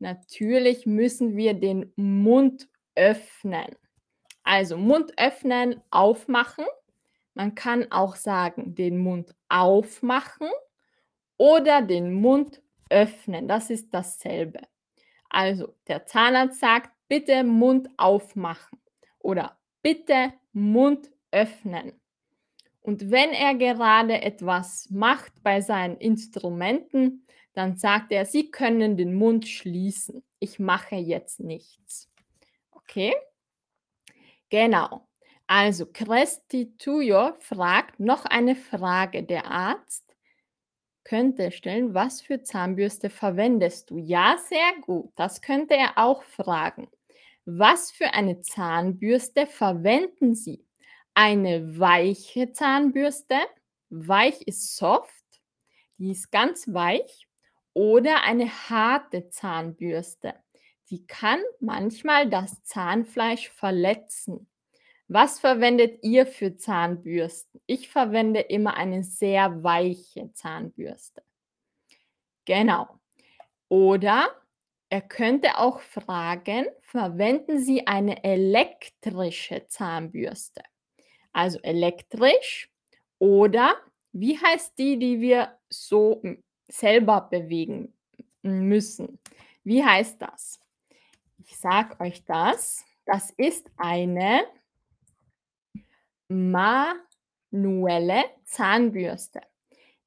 Natürlich 0.00 0.86
müssen 0.86 1.36
wir 1.36 1.54
den 1.54 1.92
Mund 1.94 2.68
öffnen. 2.96 3.76
Also 4.42 4.76
Mund 4.76 5.12
öffnen, 5.16 5.80
aufmachen 5.90 6.64
man 7.34 7.54
kann 7.54 7.90
auch 7.92 8.16
sagen, 8.16 8.74
den 8.74 8.98
Mund 8.98 9.36
aufmachen 9.48 10.48
oder 11.36 11.80
den 11.80 12.12
Mund 12.12 12.60
öffnen. 12.90 13.46
Das 13.46 13.70
ist 13.70 13.94
dasselbe. 13.94 14.62
Also 15.28 15.76
der 15.86 16.06
Zahnarzt 16.06 16.58
sagt, 16.58 16.90
bitte 17.06 17.44
Mund 17.44 17.88
aufmachen 17.98 18.80
oder 19.20 19.58
bitte 19.80 20.32
Mund 20.52 21.10
öffnen. 21.30 21.92
Und 22.84 23.10
wenn 23.10 23.30
er 23.32 23.56
gerade 23.56 24.22
etwas 24.22 24.88
macht 24.90 25.42
bei 25.42 25.60
seinen 25.60 25.96
Instrumenten, 25.98 27.22
Dann 27.56 27.76
sagt 27.76 28.10
er: 28.12 28.26
„Sie 28.26 28.50
können 28.50 28.96
den 28.96 29.14
Mund 29.14 29.46
schließen. 29.48 30.24
Ich 30.40 30.58
mache 30.58 30.96
jetzt 30.96 31.38
nichts.“ 31.40 32.10
Okay? 32.72 33.14
Genau. 34.50 35.06
Also, 35.46 35.86
Crestituyo 35.86 37.34
fragt 37.40 38.00
noch 38.00 38.24
eine 38.24 38.56
Frage. 38.56 39.22
Der 39.22 39.46
Arzt 39.50 40.04
könnte 41.04 41.52
stellen: 41.52 41.94
„Was 41.94 42.20
für 42.22 42.42
Zahnbürste 42.42 43.10
verwendest 43.10 43.90
du?“ 43.90 43.98
Ja, 43.98 44.36
sehr 44.48 44.72
gut. 44.82 45.12
Das 45.16 45.42
könnte 45.42 45.74
er 45.76 45.98
auch 45.98 46.24
fragen. 46.24 46.88
„Was 47.46 47.90
für 47.92 48.14
eine 48.14 48.40
Zahnbürste 48.42 49.46
verwenden 49.46 50.34
Sie?“ 50.34 50.64
Eine 51.16 51.78
weiche 51.78 52.50
Zahnbürste, 52.52 53.36
weich 53.88 54.42
ist 54.48 54.76
soft, 54.76 55.12
die 55.98 56.10
ist 56.10 56.32
ganz 56.32 56.72
weich, 56.74 57.28
oder 57.72 58.24
eine 58.24 58.48
harte 58.68 59.28
Zahnbürste, 59.30 60.34
die 60.90 61.06
kann 61.06 61.40
manchmal 61.60 62.28
das 62.30 62.62
Zahnfleisch 62.64 63.48
verletzen. 63.50 64.48
Was 65.08 65.40
verwendet 65.40 66.00
ihr 66.02 66.26
für 66.26 66.56
Zahnbürsten? 66.56 67.60
Ich 67.66 67.88
verwende 67.90 68.40
immer 68.40 68.76
eine 68.76 69.04
sehr 69.04 69.62
weiche 69.64 70.32
Zahnbürste. 70.34 71.22
Genau. 72.48 72.88
Oder 73.68 74.28
er 74.90 75.02
könnte 75.02 75.58
auch 75.58 75.80
fragen: 75.80 76.66
„Verwenden 76.82 77.60
Sie 77.60 77.86
eine 77.86 78.24
elektrische 78.24 79.66
Zahnbürste?“ 79.68 80.62
Also, 81.34 81.58
elektrisch 81.62 82.70
oder 83.18 83.76
wie 84.12 84.38
heißt 84.38 84.78
die, 84.78 84.98
die 84.98 85.20
wir 85.20 85.58
so, 85.68 86.20
hm, 86.22 86.42
selber 86.68 87.28
bewegen 87.30 87.92
müssen? 88.42 89.18
Wie 89.64 89.84
heißt 89.84 90.22
das? 90.22 90.60
Ich 91.38 91.56
sage 91.56 91.98
euch 92.00 92.24
das. 92.24 92.84
Das 93.04 93.30
ist 93.36 93.68
eine 93.76 94.44
manuelle 96.28 98.24
Zahnbürste. 98.44 99.40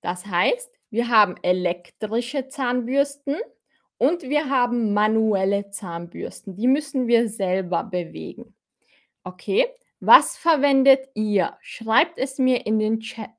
Das 0.01 0.25
heißt, 0.25 0.71
wir 0.89 1.09
haben 1.09 1.35
elektrische 1.41 2.47
Zahnbürsten 2.47 3.35
und 3.97 4.23
wir 4.23 4.49
haben 4.49 4.93
manuelle 4.93 5.69
Zahnbürsten. 5.69 6.55
Die 6.55 6.67
müssen 6.67 7.07
wir 7.07 7.27
selber 7.29 7.83
bewegen. 7.83 8.55
Okay? 9.23 9.67
Was 9.99 10.37
verwendet 10.37 11.09
ihr? 11.15 11.57
Schreibt 11.61 12.19
es 12.19 12.37
mir 12.37 12.65
in 12.65 12.79
den 12.79 12.99
Chat. 12.99 13.31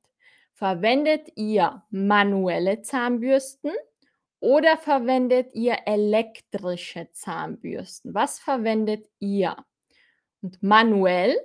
Verwendet 0.54 1.28
ihr 1.36 1.84
manuelle 1.90 2.82
Zahnbürsten 2.82 3.70
oder 4.40 4.76
verwendet 4.76 5.54
ihr 5.54 5.76
elektrische 5.86 7.08
Zahnbürsten? 7.12 8.12
Was 8.12 8.40
verwendet 8.40 9.08
ihr? 9.20 9.56
Und 10.40 10.62
manuell 10.62 11.36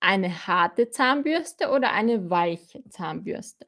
eine 0.00 0.46
harte 0.46 0.88
Zahnbürste 0.90 1.70
oder 1.70 1.92
eine 1.92 2.30
weiche 2.30 2.82
Zahnbürste? 2.88 3.66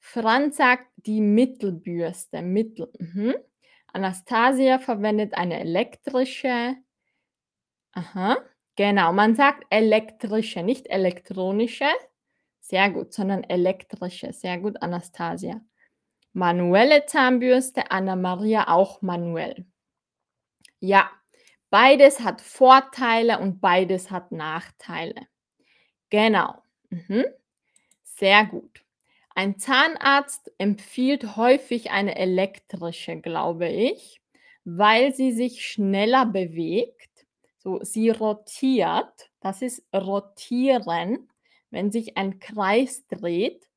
Franz 0.00 0.56
sagt 0.56 0.88
die 0.96 1.20
Mittelbürste, 1.20 2.42
Mittel, 2.42 2.92
mhm. 2.98 3.36
Anastasia 3.92 4.80
verwendet 4.80 5.34
eine 5.34 5.60
elektrische. 5.60 6.76
Aha, 7.92 8.36
genau, 8.76 9.12
man 9.12 9.34
sagt 9.36 9.64
elektrische, 9.70 10.62
nicht 10.62 10.86
elektronische. 10.88 11.86
Sehr 12.60 12.90
gut, 12.90 13.12
sondern 13.12 13.44
elektrische. 13.44 14.32
Sehr 14.32 14.58
gut, 14.58 14.82
Anastasia. 14.82 15.60
Manuelle 16.32 17.06
Zahnbürste, 17.06 17.90
Anna-Maria 17.90 18.68
auch 18.68 19.02
manuell. 19.02 19.66
Ja, 20.80 21.10
beides 21.70 22.20
hat 22.20 22.40
Vorteile 22.40 23.38
und 23.38 23.60
beides 23.60 24.10
hat 24.10 24.32
Nachteile. 24.32 25.26
Genau. 26.10 26.62
Mhm. 26.90 27.24
Sehr 28.04 28.46
gut. 28.46 28.84
Ein 29.34 29.58
Zahnarzt 29.58 30.52
empfiehlt 30.58 31.36
häufig 31.36 31.90
eine 31.90 32.16
elektrische, 32.16 33.20
glaube 33.20 33.68
ich, 33.68 34.20
weil 34.64 35.14
sie 35.14 35.32
sich 35.32 35.66
schneller 35.66 36.26
bewegt. 36.26 37.10
So, 37.64 37.80
sie 37.82 38.10
rotiert. 38.10 39.30
Das 39.40 39.62
ist 39.62 39.86
rotieren, 39.94 41.30
wenn 41.70 41.90
sich 41.90 42.16
ein 42.18 42.38
Kreis 42.38 43.06
dreht. 43.06 43.68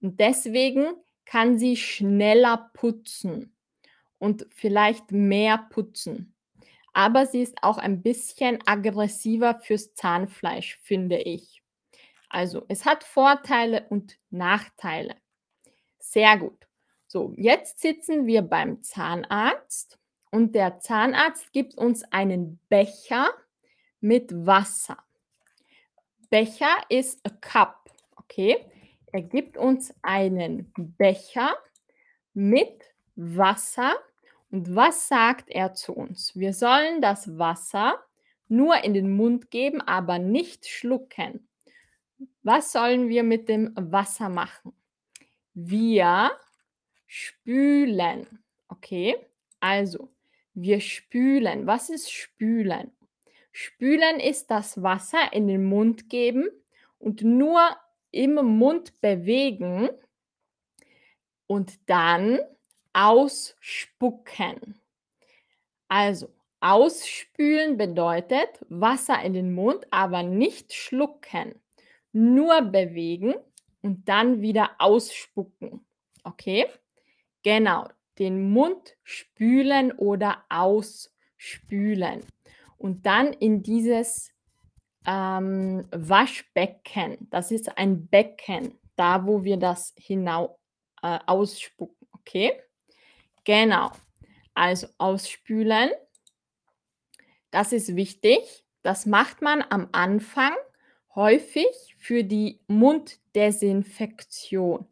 Und 0.00 0.18
deswegen 0.18 0.88
kann 1.24 1.56
sie 1.56 1.76
schneller 1.76 2.70
putzen 2.74 3.56
und 4.18 4.46
vielleicht 4.50 5.12
mehr 5.12 5.58
putzen. 5.70 6.34
Aber 6.92 7.26
sie 7.26 7.42
ist 7.42 7.62
auch 7.62 7.78
ein 7.78 8.02
bisschen 8.02 8.58
aggressiver 8.66 9.60
fürs 9.60 9.94
Zahnfleisch, 9.94 10.80
finde 10.82 11.18
ich. 11.18 11.62
Also, 12.28 12.64
es 12.68 12.84
hat 12.84 13.04
Vorteile 13.04 13.86
und 13.88 14.18
Nachteile. 14.30 15.14
Sehr 16.00 16.36
gut. 16.38 16.66
So, 17.06 17.32
jetzt 17.36 17.80
sitzen 17.80 18.26
wir 18.26 18.42
beim 18.42 18.82
Zahnarzt 18.82 19.97
und 20.30 20.54
der 20.54 20.80
Zahnarzt 20.80 21.52
gibt 21.52 21.76
uns 21.76 22.04
einen 22.12 22.58
Becher 22.68 23.28
mit 24.00 24.46
Wasser. 24.46 24.98
Becher 26.30 26.76
ist 26.88 27.20
a 27.26 27.30
cup, 27.30 27.90
okay? 28.16 28.64
Er 29.12 29.22
gibt 29.22 29.56
uns 29.56 29.94
einen 30.02 30.72
Becher 30.76 31.56
mit 32.34 32.84
Wasser 33.16 33.94
und 34.50 34.74
was 34.74 35.08
sagt 35.08 35.50
er 35.50 35.74
zu 35.74 35.92
uns? 35.92 36.36
Wir 36.36 36.52
sollen 36.52 37.00
das 37.00 37.38
Wasser 37.38 38.02
nur 38.48 38.82
in 38.82 38.94
den 38.94 39.14
Mund 39.14 39.50
geben, 39.50 39.80
aber 39.80 40.18
nicht 40.18 40.66
schlucken. 40.66 41.48
Was 42.42 42.72
sollen 42.72 43.08
wir 43.08 43.22
mit 43.22 43.48
dem 43.48 43.72
Wasser 43.76 44.28
machen? 44.28 44.72
Wir 45.54 46.30
spülen, 47.06 48.26
okay? 48.68 49.16
Also, 49.60 50.08
wir 50.62 50.80
spülen. 50.80 51.66
Was 51.66 51.90
ist 51.90 52.12
spülen? 52.12 52.92
Spülen 53.52 54.20
ist 54.20 54.50
das 54.50 54.82
Wasser 54.82 55.32
in 55.32 55.46
den 55.48 55.64
Mund 55.64 56.08
geben 56.08 56.48
und 56.98 57.22
nur 57.22 57.60
im 58.10 58.34
Mund 58.34 59.00
bewegen 59.00 59.88
und 61.46 61.78
dann 61.88 62.38
ausspucken. 62.92 64.80
Also, 65.88 66.30
ausspülen 66.60 67.76
bedeutet 67.76 68.48
Wasser 68.68 69.22
in 69.22 69.32
den 69.32 69.54
Mund, 69.54 69.86
aber 69.90 70.22
nicht 70.22 70.72
schlucken. 70.72 71.54
Nur 72.12 72.62
bewegen 72.62 73.34
und 73.82 74.08
dann 74.08 74.40
wieder 74.40 74.70
ausspucken. 74.78 75.84
Okay? 76.24 76.66
Genau, 77.42 77.88
den 78.18 78.50
Mund 78.50 78.96
spülen 79.02 79.92
oder 79.92 80.44
ausspülen. 80.48 82.22
Und 82.76 83.06
dann 83.06 83.32
in 83.32 83.62
dieses 83.62 84.32
ähm, 85.06 85.86
Waschbecken. 85.90 87.16
Das 87.30 87.50
ist 87.50 87.78
ein 87.78 88.06
Becken, 88.06 88.78
da 88.96 89.26
wo 89.26 89.44
wir 89.44 89.56
das 89.56 89.94
hinau 89.96 90.58
äh, 91.02 91.18
ausspucken. 91.26 91.96
Okay? 92.12 92.52
Genau. 93.44 93.90
Also 94.54 94.88
ausspülen. 94.98 95.90
Das 97.50 97.72
ist 97.72 97.96
wichtig. 97.96 98.64
Das 98.82 99.06
macht 99.06 99.40
man 99.42 99.64
am 99.70 99.88
Anfang 99.92 100.52
häufig 101.14 101.96
für 101.96 102.22
die 102.22 102.60
Munddesinfektion. 102.66 104.86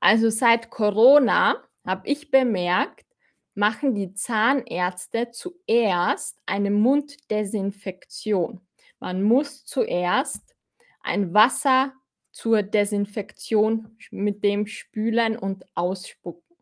Also 0.00 0.28
seit 0.28 0.68
Corona 0.70 1.64
habe 1.84 2.08
ich 2.08 2.30
bemerkt, 2.30 3.06
machen 3.54 3.94
die 3.94 4.14
Zahnärzte 4.14 5.30
zuerst 5.30 6.38
eine 6.46 6.70
Munddesinfektion. 6.70 8.60
Man 8.98 9.22
muss 9.22 9.64
zuerst 9.64 10.56
ein 11.00 11.34
Wasser 11.34 11.92
zur 12.32 12.62
Desinfektion 12.62 13.96
mit 14.10 14.42
dem 14.42 14.66
spülen 14.66 15.38
und 15.38 15.64
ausspucken. 15.74 16.56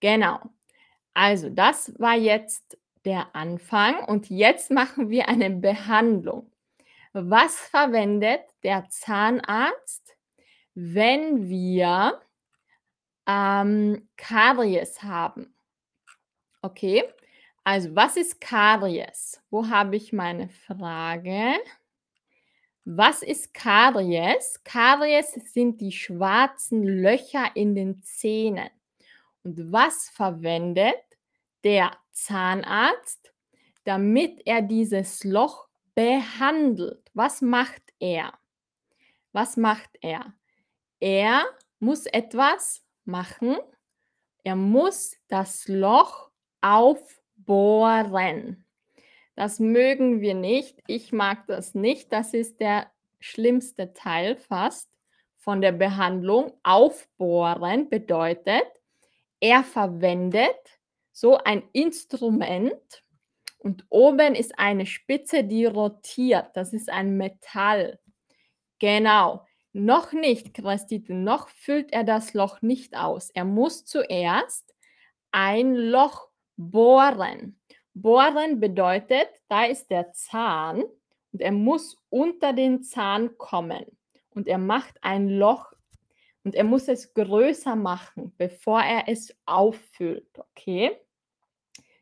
Genau. 0.00 0.40
Also 1.12 1.50
das 1.50 1.92
war 1.98 2.16
jetzt 2.16 2.78
der 3.04 3.34
Anfang 3.34 4.04
und 4.04 4.30
jetzt 4.30 4.70
machen 4.70 5.10
wir 5.10 5.28
eine 5.28 5.50
Behandlung. 5.50 6.50
Was 7.12 7.58
verwendet 7.58 8.42
der 8.62 8.88
Zahnarzt, 8.88 10.16
wenn 10.74 11.48
wir 11.48 12.20
ähm, 13.30 14.08
Karies 14.16 15.02
haben? 15.02 15.54
Okay, 16.62 17.04
also 17.64 17.94
was 17.94 18.16
ist 18.16 18.40
Karies? 18.40 19.40
Wo 19.50 19.68
habe 19.68 19.96
ich 19.96 20.12
meine 20.12 20.48
Frage? 20.48 21.54
Was 22.84 23.22
ist 23.22 23.54
Karies? 23.54 24.60
Karies 24.64 25.32
sind 25.52 25.80
die 25.80 25.92
schwarzen 25.92 26.82
Löcher 26.82 27.50
in 27.54 27.74
den 27.74 28.02
Zähnen. 28.02 28.70
Und 29.44 29.72
was 29.72 30.08
verwendet 30.10 30.96
der 31.62 31.96
Zahnarzt, 32.12 33.32
damit 33.84 34.42
er 34.44 34.60
dieses 34.60 35.24
Loch 35.24 35.68
behandelt? 35.94 37.10
Was 37.14 37.40
macht 37.40 37.82
er? 38.00 38.32
Was 39.32 39.56
macht 39.56 39.90
er? 40.02 40.34
Er 40.98 41.44
muss 41.78 42.06
etwas 42.06 42.82
machen. 43.04 43.56
Er 44.44 44.56
muss 44.56 45.16
das 45.28 45.68
Loch 45.68 46.30
aufbohren. 46.60 48.66
Das 49.34 49.58
mögen 49.58 50.20
wir 50.20 50.34
nicht. 50.34 50.78
Ich 50.86 51.12
mag 51.12 51.46
das 51.46 51.74
nicht. 51.74 52.12
Das 52.12 52.34
ist 52.34 52.60
der 52.60 52.90
schlimmste 53.20 53.92
Teil 53.92 54.36
fast 54.36 54.90
von 55.38 55.60
der 55.60 55.72
Behandlung. 55.72 56.52
Aufbohren 56.62 57.88
bedeutet, 57.88 58.66
er 59.40 59.64
verwendet 59.64 60.78
so 61.12 61.38
ein 61.38 61.62
Instrument 61.72 63.04
und 63.58 63.84
oben 63.90 64.34
ist 64.34 64.58
eine 64.58 64.86
Spitze, 64.86 65.44
die 65.44 65.66
rotiert. 65.66 66.50
Das 66.54 66.72
ist 66.72 66.90
ein 66.90 67.16
Metall. 67.16 67.98
Genau. 68.78 69.46
Noch 69.72 70.12
nicht, 70.12 70.54
Christine, 70.54 71.14
noch 71.14 71.48
füllt 71.48 71.92
er 71.92 72.02
das 72.02 72.34
Loch 72.34 72.60
nicht 72.60 72.96
aus. 72.96 73.30
Er 73.30 73.44
muss 73.44 73.84
zuerst 73.84 74.74
ein 75.30 75.74
Loch 75.74 76.28
bohren. 76.56 77.60
Bohren 77.94 78.58
bedeutet, 78.58 79.28
da 79.48 79.64
ist 79.64 79.90
der 79.90 80.12
Zahn 80.12 80.82
und 81.32 81.40
er 81.40 81.52
muss 81.52 81.96
unter 82.08 82.52
den 82.52 82.82
Zahn 82.82 83.38
kommen. 83.38 83.84
Und 84.30 84.48
er 84.48 84.58
macht 84.58 84.98
ein 85.02 85.28
Loch 85.28 85.72
und 86.42 86.56
er 86.56 86.64
muss 86.64 86.88
es 86.88 87.14
größer 87.14 87.76
machen, 87.76 88.34
bevor 88.38 88.80
er 88.80 89.04
es 89.06 89.36
auffüllt. 89.46 90.36
Okay? 90.36 90.96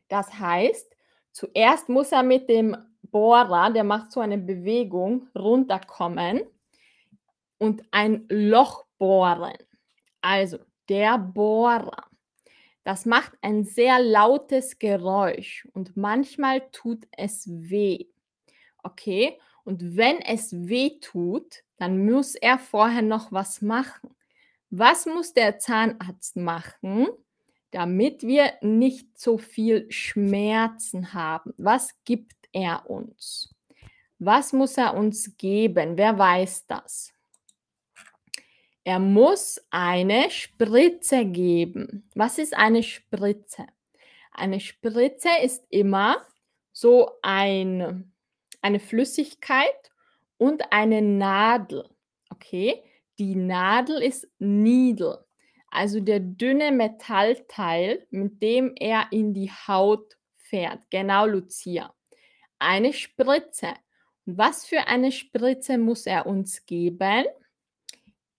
Das 0.07 0.39
heißt, 0.39 0.95
zuerst 1.31 1.87
muss 1.87 2.11
er 2.11 2.23
mit 2.23 2.49
dem 2.49 2.75
Bohrer, 3.03 3.71
der 3.71 3.83
macht 3.83 4.11
so 4.11 4.21
eine 4.21 4.39
Bewegung, 4.39 5.27
runterkommen 5.35 6.41
und 7.59 7.83
ein 7.91 8.25
Loch 8.29 8.85
bohren. 8.97 9.53
Also 10.21 10.57
der 10.89 11.19
Bohrer. 11.19 12.05
Das 12.83 13.05
macht 13.05 13.33
ein 13.41 13.63
sehr 13.65 13.99
lautes 14.01 14.79
Geräusch 14.79 15.67
und 15.73 15.95
manchmal 15.95 16.61
tut 16.71 17.07
es 17.15 17.47
weh. 17.47 18.07
Okay? 18.81 19.37
Und 19.63 19.95
wenn 19.95 20.19
es 20.21 20.51
weh 20.53 20.99
tut, 20.99 21.63
dann 21.77 22.03
muss 22.03 22.33
er 22.33 22.57
vorher 22.57 23.03
noch 23.03 23.31
was 23.31 23.61
machen. 23.61 24.15
Was 24.71 25.05
muss 25.05 25.33
der 25.33 25.59
Zahnarzt 25.59 26.35
machen, 26.35 27.07
damit 27.71 28.23
wir 28.23 28.53
nicht 28.61 29.19
so 29.19 29.37
viel 29.37 29.91
Schmerzen 29.91 31.13
haben? 31.13 31.53
Was 31.57 31.93
gibt 32.05 32.49
er 32.51 32.89
uns? 32.89 33.53
Was 34.17 34.53
muss 34.53 34.77
er 34.77 34.95
uns 34.95 35.37
geben? 35.37 35.97
Wer 35.97 36.17
weiß 36.17 36.65
das? 36.67 37.13
Er 38.89 38.97
muss 38.97 39.63
eine 39.69 40.31
Spritze 40.31 41.23
geben. 41.23 42.09
Was 42.15 42.39
ist 42.39 42.57
eine 42.57 42.81
Spritze? 42.81 43.67
Eine 44.31 44.59
Spritze 44.59 45.29
ist 45.43 45.63
immer 45.69 46.25
so 46.71 47.11
ein, 47.21 48.11
eine 48.63 48.79
Flüssigkeit 48.79 49.91
und 50.39 50.63
eine 50.71 51.03
Nadel. 51.03 51.87
Okay? 52.31 52.81
Die 53.19 53.35
Nadel 53.35 54.01
ist 54.01 54.27
Needle, 54.39 55.23
also 55.69 55.99
der 55.99 56.19
dünne 56.19 56.71
Metallteil, 56.71 58.07
mit 58.09 58.41
dem 58.41 58.73
er 58.75 59.05
in 59.11 59.35
die 59.35 59.51
Haut 59.51 60.17
fährt. 60.35 60.89
Genau, 60.89 61.27
Lucia. 61.27 61.93
Eine 62.57 62.93
Spritze. 62.93 63.75
was 64.25 64.65
für 64.65 64.87
eine 64.87 65.11
Spritze 65.11 65.77
muss 65.77 66.07
er 66.07 66.25
uns 66.25 66.65
geben? 66.65 67.25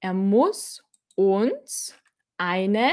Er 0.00 0.14
muss 0.14 0.82
uns 1.14 1.94
eine 2.38 2.92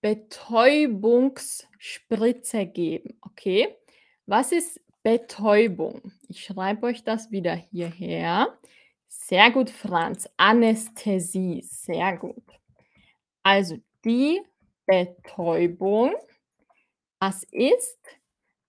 Betäubungsspritze 0.00 2.66
geben. 2.66 3.18
Okay? 3.22 3.76
Was 4.26 4.52
ist 4.52 4.80
Betäubung? 5.02 6.12
Ich 6.28 6.44
schreibe 6.44 6.86
euch 6.86 7.02
das 7.04 7.30
wieder 7.30 7.54
hierher. 7.54 8.58
Sehr 9.06 9.50
gut, 9.50 9.70
Franz. 9.70 10.28
Anästhesie. 10.36 11.62
Sehr 11.62 12.16
gut. 12.16 12.44
Also 13.42 13.78
die 14.04 14.42
Betäubung, 14.86 16.14
was 17.20 17.44
ist 17.44 17.98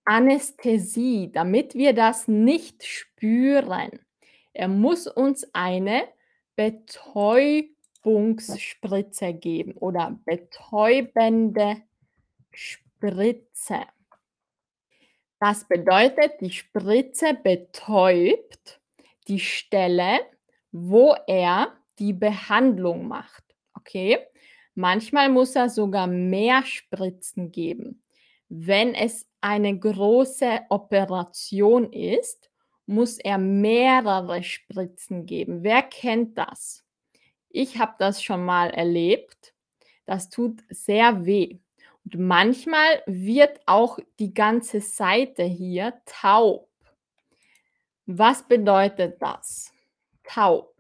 Anästhesie, 0.06 1.32
damit 1.32 1.76
wir 1.76 1.94
das 1.94 2.28
nicht 2.28 2.84
spüren. 2.84 4.00
Er 4.54 4.68
muss 4.68 5.08
uns 5.08 5.48
eine 5.54 6.08
Betäubungsspritze 6.60 9.34
geben 9.34 9.78
oder 9.78 10.20
betäubende 10.26 11.78
Spritze. 12.52 13.86
Das 15.40 15.66
bedeutet, 15.70 16.34
die 16.42 16.52
Spritze 16.52 17.34
betäubt 17.34 18.82
die 19.30 19.40
Stelle, 19.40 20.20
wo 20.74 21.16
er 21.28 21.78
die 21.98 22.12
Behandlung 22.12 23.08
macht. 23.08 23.46
Okay? 23.74 24.18
Manchmal 24.76 25.30
muss 25.30 25.56
er 25.56 25.70
sogar 25.70 26.08
mehr 26.08 26.66
Spritzen 26.66 27.54
geben. 27.54 28.04
Wenn 28.50 28.96
es 28.96 29.30
eine 29.40 29.80
große 29.80 30.64
Operation 30.68 31.94
ist, 31.94 32.49
muss 32.90 33.20
er 33.20 33.38
mehrere 33.38 34.42
Spritzen 34.42 35.28
geben. 35.28 35.64
Wer 35.64 35.84
kennt 35.84 36.40
das? 36.40 36.84
Ich 37.50 37.78
habe 37.78 37.94
das 38.00 38.24
schon 38.24 38.44
mal 38.44 38.72
erlebt. 38.72 39.54
Das 40.08 40.32
tut 40.32 40.64
sehr 40.70 41.24
weh. 41.24 41.60
Und 42.04 42.18
manchmal 42.18 43.04
wird 43.06 43.62
auch 43.68 44.00
die 44.18 44.34
ganze 44.34 44.82
Seite 44.82 45.44
hier 45.44 46.02
taub. 46.06 46.68
Was 48.08 48.48
bedeutet 48.48 49.22
das? 49.22 49.72
Taub. 50.24 50.74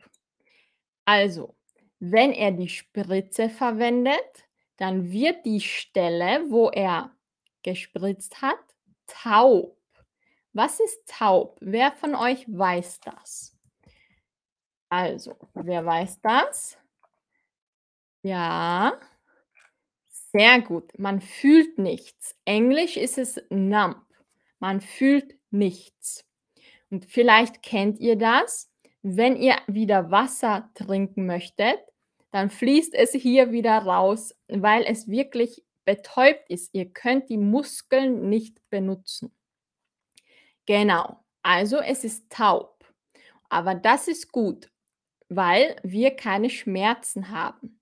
Also, 1.05 1.55
wenn 1.99 2.31
er 2.31 2.51
die 2.51 2.69
Spritze 2.69 3.49
verwendet, 3.49 4.47
dann 4.77 5.11
wird 5.11 5.45
die 5.45 5.61
Stelle, 5.61 6.49
wo 6.49 6.69
er 6.69 7.11
gespritzt 7.61 8.41
hat, 8.41 8.57
taub. 9.05 9.78
Was 10.53 10.79
ist 10.79 11.07
taub? 11.07 11.57
Wer 11.62 11.91
von 11.91 12.15
euch 12.15 12.45
weiß 12.47 12.99
das? 13.01 13.55
Also, 14.89 15.35
wer 15.53 15.85
weiß 15.85 16.19
das? 16.21 16.77
Ja. 18.23 18.99
Sehr 20.31 20.62
gut. 20.62 20.97
Man 20.97 21.21
fühlt 21.21 21.77
nichts. 21.77 22.35
Englisch 22.45 22.97
ist 22.97 23.17
es 23.17 23.41
numb. 23.49 23.97
Man 24.59 24.81
fühlt 24.81 25.35
nichts. 25.51 26.25
Und 26.89 27.05
vielleicht 27.05 27.62
kennt 27.63 27.99
ihr 27.99 28.17
das. 28.17 28.71
Wenn 29.01 29.35
ihr 29.38 29.55
wieder 29.67 30.12
Wasser 30.12 30.69
trinken 30.73 31.25
möchtet, 31.25 31.79
dann 32.31 32.49
fließt 32.49 32.93
es 32.93 33.12
hier 33.13 33.51
wieder 33.51 33.77
raus, 33.77 34.35
weil 34.47 34.83
es 34.83 35.07
wirklich 35.07 35.63
betäubt 35.85 36.49
ist. 36.49 36.73
Ihr 36.73 36.91
könnt 36.91 37.29
die 37.29 37.38
Muskeln 37.38 38.29
nicht 38.29 38.57
benutzen. 38.69 39.31
Genau, 40.69 41.17
also 41.41 41.77
es 41.79 42.03
ist 42.03 42.29
taub. 42.29 42.86
Aber 43.49 43.73
das 43.73 44.08
ist 44.08 44.32
gut, 44.32 44.69
weil 45.27 45.75
wir 45.82 46.15
keine 46.15 46.51
Schmerzen 46.51 47.29
haben. 47.29 47.82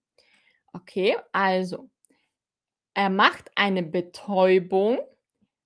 Okay, 0.71 1.17
also 1.34 1.89
er 2.93 3.10
macht 3.10 3.52
eine 3.56 3.84
Betäubung. 3.84 5.00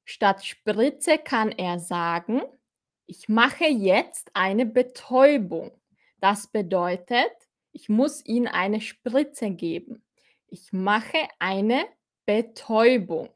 Statt 0.03 0.43
Spritze 0.43 1.19
kann 1.19 1.51
er 1.51 1.77
sagen, 1.77 2.41
ich 3.05 3.29
mache 3.29 3.65
jetzt 3.65 4.31
eine 4.33 4.65
Betäubung. 4.65 5.69
Das 6.21 6.47
bedeutet, 6.47 7.31
ich 7.71 7.87
muss 7.87 8.25
ihm 8.25 8.47
eine 8.47 8.81
Spritze 8.81 9.51
geben. 9.51 10.03
Ich 10.47 10.73
mache 10.73 11.27
eine 11.37 11.85
Betäubung. 12.25 13.29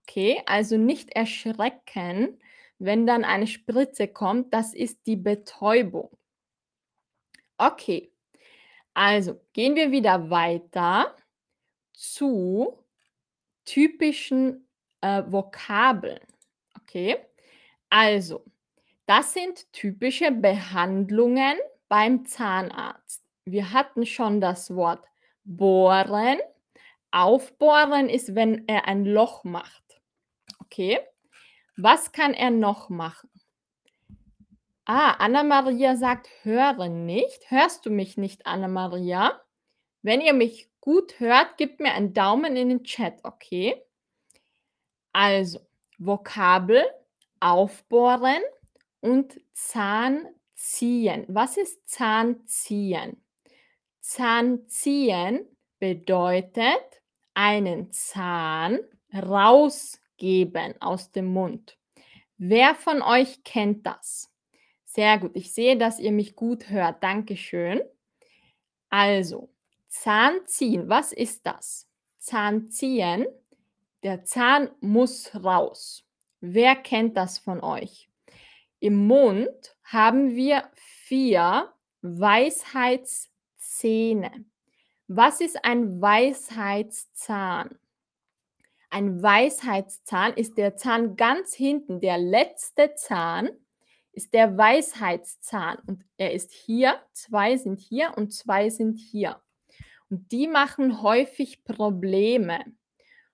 Okay, 0.00 0.42
also 0.46 0.76
nicht 0.76 1.14
erschrecken, 1.14 2.40
wenn 2.78 3.06
dann 3.06 3.24
eine 3.24 3.46
Spritze 3.46 4.08
kommt, 4.08 4.52
das 4.52 4.74
ist 4.74 5.06
die 5.06 5.16
Betäubung. 5.16 6.10
Okay, 7.58 8.12
also 8.94 9.40
gehen 9.52 9.76
wir 9.76 9.90
wieder 9.90 10.30
weiter 10.30 11.14
zu 11.92 12.78
typischen 13.64 14.68
äh, 15.00 15.22
Vokabeln. 15.26 16.20
Okay, 16.80 17.16
also 17.90 18.44
das 19.06 19.34
sind 19.34 19.72
typische 19.72 20.30
Behandlungen 20.32 21.56
beim 21.88 22.24
Zahnarzt. 22.24 23.22
Wir 23.44 23.72
hatten 23.72 24.06
schon 24.06 24.40
das 24.40 24.74
Wort 24.74 25.04
bohren, 25.44 26.38
Aufbohren 27.10 28.08
ist, 28.08 28.34
wenn 28.34 28.66
er 28.66 28.88
ein 28.88 29.04
Loch 29.04 29.44
macht. 29.44 30.00
Okay. 30.58 30.98
Was 31.76 32.12
kann 32.12 32.34
er 32.34 32.50
noch 32.50 32.88
machen? 32.88 33.30
Ah, 34.86 35.12
Anna-Maria 35.12 35.96
sagt, 35.96 36.28
höre 36.42 36.88
nicht. 36.88 37.50
Hörst 37.50 37.86
du 37.86 37.90
mich 37.90 38.16
nicht, 38.16 38.46
Anna-Maria? 38.46 39.40
Wenn 40.02 40.20
ihr 40.20 40.34
mich 40.34 40.70
gut 40.80 41.18
hört, 41.18 41.56
gebt 41.56 41.80
mir 41.80 41.94
einen 41.94 42.12
Daumen 42.12 42.56
in 42.56 42.68
den 42.68 42.84
Chat, 42.84 43.18
okay? 43.24 43.82
Also, 45.12 45.60
Vokabel, 45.98 46.84
aufbohren 47.40 48.42
und 49.00 49.40
Zahn 49.52 50.28
ziehen. 50.54 51.24
Was 51.28 51.56
ist 51.56 51.88
Zahn 51.88 52.46
ziehen? 52.46 53.22
Zahn 54.00 54.68
ziehen 54.68 55.46
bedeutet 55.78 57.02
einen 57.32 57.90
Zahn 57.92 58.80
rausgeben 60.14 60.80
aus 60.80 61.10
dem 61.12 61.26
Mund. 61.26 61.76
Wer 62.36 62.74
von 62.74 63.02
euch 63.02 63.44
kennt 63.44 63.86
das? 63.86 64.32
Sehr 64.84 65.18
gut. 65.18 65.32
Ich 65.34 65.52
sehe, 65.52 65.76
dass 65.76 65.98
ihr 65.98 66.12
mich 66.12 66.36
gut 66.36 66.70
hört. 66.70 67.02
Dankeschön. 67.02 67.82
Also, 68.90 69.50
Zahn 69.88 70.46
ziehen. 70.46 70.88
Was 70.88 71.12
ist 71.12 71.44
das? 71.46 71.88
Zahn 72.18 72.70
ziehen. 72.70 73.26
Der 74.02 74.24
Zahn 74.24 74.70
muss 74.80 75.34
raus. 75.34 76.04
Wer 76.40 76.76
kennt 76.76 77.16
das 77.16 77.38
von 77.38 77.60
euch? 77.62 78.08
Im 78.80 79.06
Mund 79.06 79.76
haben 79.84 80.34
wir 80.36 80.70
vier 80.74 81.72
Weisheitszähne. 82.02 84.44
Was 85.06 85.40
ist 85.40 85.64
ein 85.64 86.00
Weisheitszahn? 86.00 87.78
Ein 88.94 89.22
Weisheitszahn 89.24 90.34
ist 90.34 90.56
der 90.56 90.76
Zahn 90.76 91.16
ganz 91.16 91.52
hinten, 91.52 92.00
der 92.00 92.16
letzte 92.16 92.94
Zahn 92.94 93.50
ist 94.12 94.32
der 94.32 94.56
Weisheitszahn 94.56 95.78
und 95.88 96.04
er 96.16 96.32
ist 96.32 96.52
hier, 96.52 97.00
zwei 97.10 97.56
sind 97.56 97.80
hier 97.80 98.12
und 98.16 98.32
zwei 98.32 98.70
sind 98.70 98.94
hier. 98.94 99.42
Und 100.10 100.30
die 100.30 100.46
machen 100.46 101.02
häufig 101.02 101.64
Probleme 101.64 102.64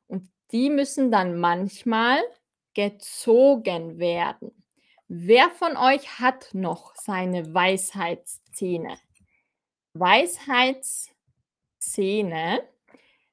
und 0.07 0.31
die 0.51 0.71
müssen 0.71 1.11
dann 1.11 1.39
manchmal 1.39 2.23
gezogen 2.73 3.99
werden. 3.99 4.65
Wer 5.09 5.51
von 5.51 5.77
euch 5.77 6.21
hat 6.21 6.55
noch 6.55 6.97
seine 6.97 7.53
Weisheitszähne? 7.53 8.97
Weisheitszähne, 9.93 12.67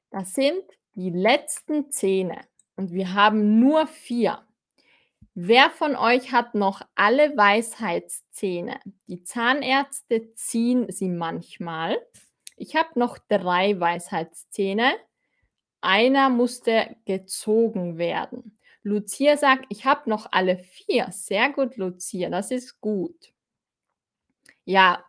das 0.10 0.34
sind 0.34 0.66
die 0.98 1.12
letzten 1.12 1.92
Zähne 1.92 2.42
und 2.76 2.92
wir 2.92 3.14
haben 3.14 3.60
nur 3.60 3.86
vier. 3.86 4.44
Wer 5.36 5.70
von 5.70 5.96
euch 5.96 6.32
hat 6.32 6.56
noch 6.56 6.82
alle 6.96 7.38
Weisheitszähne? 7.38 8.80
Die 9.06 9.22
Zahnärzte 9.24 10.34
ziehen 10.34 10.92
sie 10.92 11.10
manchmal. 11.10 12.00
Ich 12.56 12.76
habe 12.76 13.00
noch 13.00 13.20
drei 13.20 13.80
Weisheitszähne. 13.80 14.94
Einer 15.82 16.30
musste 16.32 16.96
gezogen 17.06 18.00
werden. 18.00 18.58
Lucia 18.82 19.38
sagt, 19.38 19.66
ich 19.70 19.86
habe 19.86 20.10
noch 20.10 20.32
alle 20.32 20.58
vier. 20.58 21.12
Sehr 21.12 21.52
gut, 21.52 21.78
Lucia, 21.78 22.32
das 22.32 22.50
ist 22.50 22.82
gut. 22.82 23.32
Ja, 24.66 25.06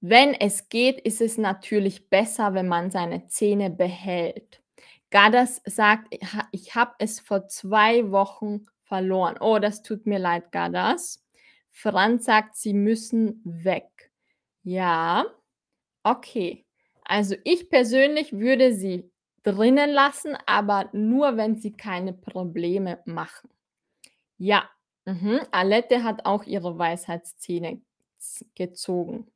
wenn 0.00 0.34
es 0.34 0.68
geht, 0.68 1.00
ist 1.00 1.20
es 1.20 1.36
natürlich 1.36 2.08
besser, 2.08 2.54
wenn 2.54 2.68
man 2.68 2.92
seine 2.92 3.26
Zähne 3.26 3.70
behält. 3.70 4.62
Gadas 5.10 5.62
sagt, 5.64 6.14
ich 6.52 6.74
habe 6.74 6.94
es 6.98 7.20
vor 7.20 7.48
zwei 7.48 8.10
Wochen 8.10 8.66
verloren. 8.82 9.36
Oh, 9.40 9.58
das 9.58 9.82
tut 9.82 10.06
mir 10.06 10.18
leid, 10.18 10.52
Gadas. 10.52 11.24
Franz 11.70 12.24
sagt, 12.24 12.56
sie 12.56 12.74
müssen 12.74 13.40
weg. 13.44 14.10
Ja, 14.62 15.26
okay. 16.02 16.64
Also 17.04 17.36
ich 17.44 17.70
persönlich 17.70 18.32
würde 18.32 18.74
sie 18.74 19.10
drinnen 19.42 19.90
lassen, 19.90 20.36
aber 20.46 20.90
nur, 20.92 21.36
wenn 21.36 21.56
sie 21.56 21.72
keine 21.72 22.12
Probleme 22.12 23.00
machen. 23.06 23.48
Ja, 24.36 24.68
mhm. 25.06 25.40
Alette 25.50 26.02
hat 26.02 26.26
auch 26.26 26.44
ihre 26.44 26.78
Weisheitszähne 26.78 27.80
gezogen. 28.54 29.30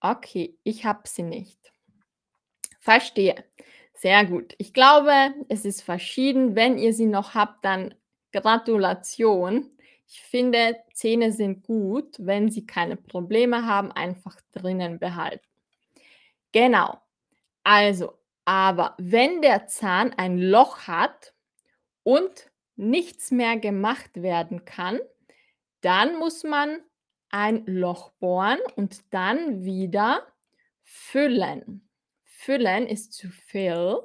Okay, 0.00 0.58
ich 0.64 0.84
habe 0.84 1.06
sie 1.06 1.22
nicht. 1.22 1.72
Verstehe. 2.80 3.44
Sehr 4.00 4.24
gut. 4.24 4.54
Ich 4.56 4.72
glaube, 4.72 5.12
es 5.50 5.66
ist 5.66 5.82
verschieden. 5.82 6.56
Wenn 6.56 6.78
ihr 6.78 6.94
sie 6.94 7.04
noch 7.04 7.34
habt, 7.34 7.66
dann 7.66 7.94
Gratulation. 8.32 9.70
Ich 10.08 10.22
finde, 10.22 10.78
Zähne 10.94 11.32
sind 11.32 11.64
gut. 11.64 12.16
Wenn 12.18 12.50
sie 12.50 12.64
keine 12.64 12.96
Probleme 12.96 13.66
haben, 13.66 13.92
einfach 13.92 14.40
drinnen 14.52 14.98
behalten. 15.00 15.44
Genau. 16.52 16.98
Also, 17.62 18.14
aber 18.46 18.94
wenn 18.96 19.42
der 19.42 19.66
Zahn 19.66 20.14
ein 20.14 20.38
Loch 20.38 20.86
hat 20.88 21.34
und 22.02 22.50
nichts 22.76 23.30
mehr 23.30 23.58
gemacht 23.58 24.22
werden 24.22 24.64
kann, 24.64 24.98
dann 25.82 26.18
muss 26.18 26.42
man 26.42 26.80
ein 27.28 27.66
Loch 27.66 28.12
bohren 28.12 28.60
und 28.76 29.12
dann 29.12 29.62
wieder 29.62 30.26
füllen. 30.84 31.89
Füllen 32.42 32.86
ist 32.86 33.12
zu 33.12 33.28
fill 33.28 34.00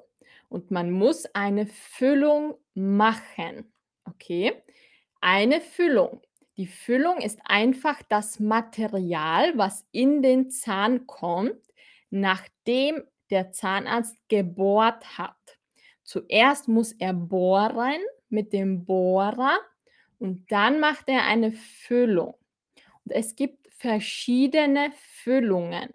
und 0.50 0.70
man 0.70 0.92
muss 0.92 1.26
eine 1.34 1.68
Füllung 1.68 2.56
machen. 2.74 3.72
Okay? 4.04 4.62
Eine 5.22 5.62
Füllung. 5.62 6.22
Die 6.58 6.68
Füllung 6.68 7.20
ist 7.22 7.40
einfach 7.46 8.02
das 8.10 8.42
Material, 8.42 9.58
was 9.58 9.88
in 9.94 10.22
den 10.22 10.50
Zahn 10.50 11.08
kommt, 11.08 11.62
nachdem 12.10 13.04
der 13.30 13.54
Zahnarzt 13.54 14.18
gebohrt 14.28 15.18
hat. 15.18 15.58
Zuerst 16.04 16.68
muss 16.68 16.92
er 16.92 17.14
bohren 17.14 18.02
mit 18.28 18.52
dem 18.52 18.84
Bohrer 18.84 19.58
und 20.20 20.52
dann 20.52 20.82
macht 20.82 21.08
er 21.08 21.24
eine 21.24 21.54
Füllung. 21.54 22.36
Und 23.06 23.14
es 23.14 23.38
gibt 23.38 23.70
verschiedene 23.78 24.92
Füllungen. 25.24 25.94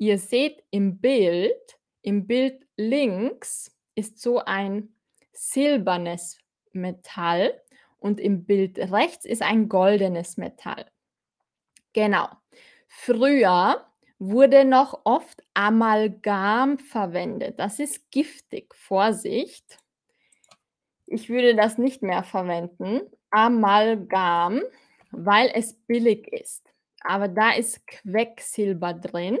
Ihr 0.00 0.16
seht 0.16 0.64
im 0.70 0.98
Bild, 0.98 1.78
im 2.00 2.26
Bild 2.26 2.66
links 2.78 3.70
ist 3.94 4.18
so 4.18 4.38
ein 4.38 4.94
silbernes 5.30 6.38
Metall 6.72 7.60
und 7.98 8.18
im 8.18 8.46
Bild 8.46 8.78
rechts 8.78 9.26
ist 9.26 9.42
ein 9.42 9.68
goldenes 9.68 10.38
Metall. 10.38 10.86
Genau. 11.92 12.30
Früher 12.88 13.86
wurde 14.18 14.64
noch 14.64 15.02
oft 15.04 15.42
Amalgam 15.52 16.78
verwendet. 16.78 17.60
Das 17.60 17.78
ist 17.78 18.10
giftig. 18.10 18.74
Vorsicht. 18.74 19.80
Ich 21.04 21.28
würde 21.28 21.54
das 21.54 21.76
nicht 21.76 22.00
mehr 22.00 22.22
verwenden. 22.22 23.02
Amalgam, 23.30 24.62
weil 25.10 25.50
es 25.52 25.74
billig 25.74 26.26
ist. 26.32 26.72
Aber 27.02 27.28
da 27.28 27.52
ist 27.52 27.86
Quecksilber 27.86 28.94
drin. 28.94 29.38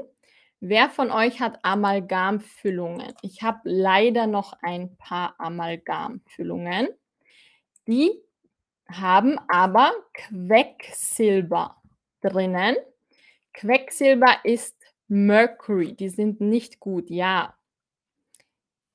Wer 0.60 0.90
von 0.90 1.10
euch 1.10 1.40
hat 1.40 1.58
Amalgamfüllungen? 1.64 3.14
Ich 3.22 3.42
habe 3.42 3.60
leider 3.64 4.26
noch 4.26 4.52
ein 4.62 4.94
paar 4.98 5.34
Amalgamfüllungen. 5.38 6.88
Die 7.88 8.12
haben 8.90 9.38
aber 9.48 9.92
Quecksilber 10.12 11.76
drinnen. 12.20 12.76
Quecksilber 13.54 14.36
ist 14.44 14.76
Mercury. 15.08 15.94
Die 15.94 16.10
sind 16.10 16.42
nicht 16.42 16.78
gut, 16.78 17.08
ja. 17.08 17.54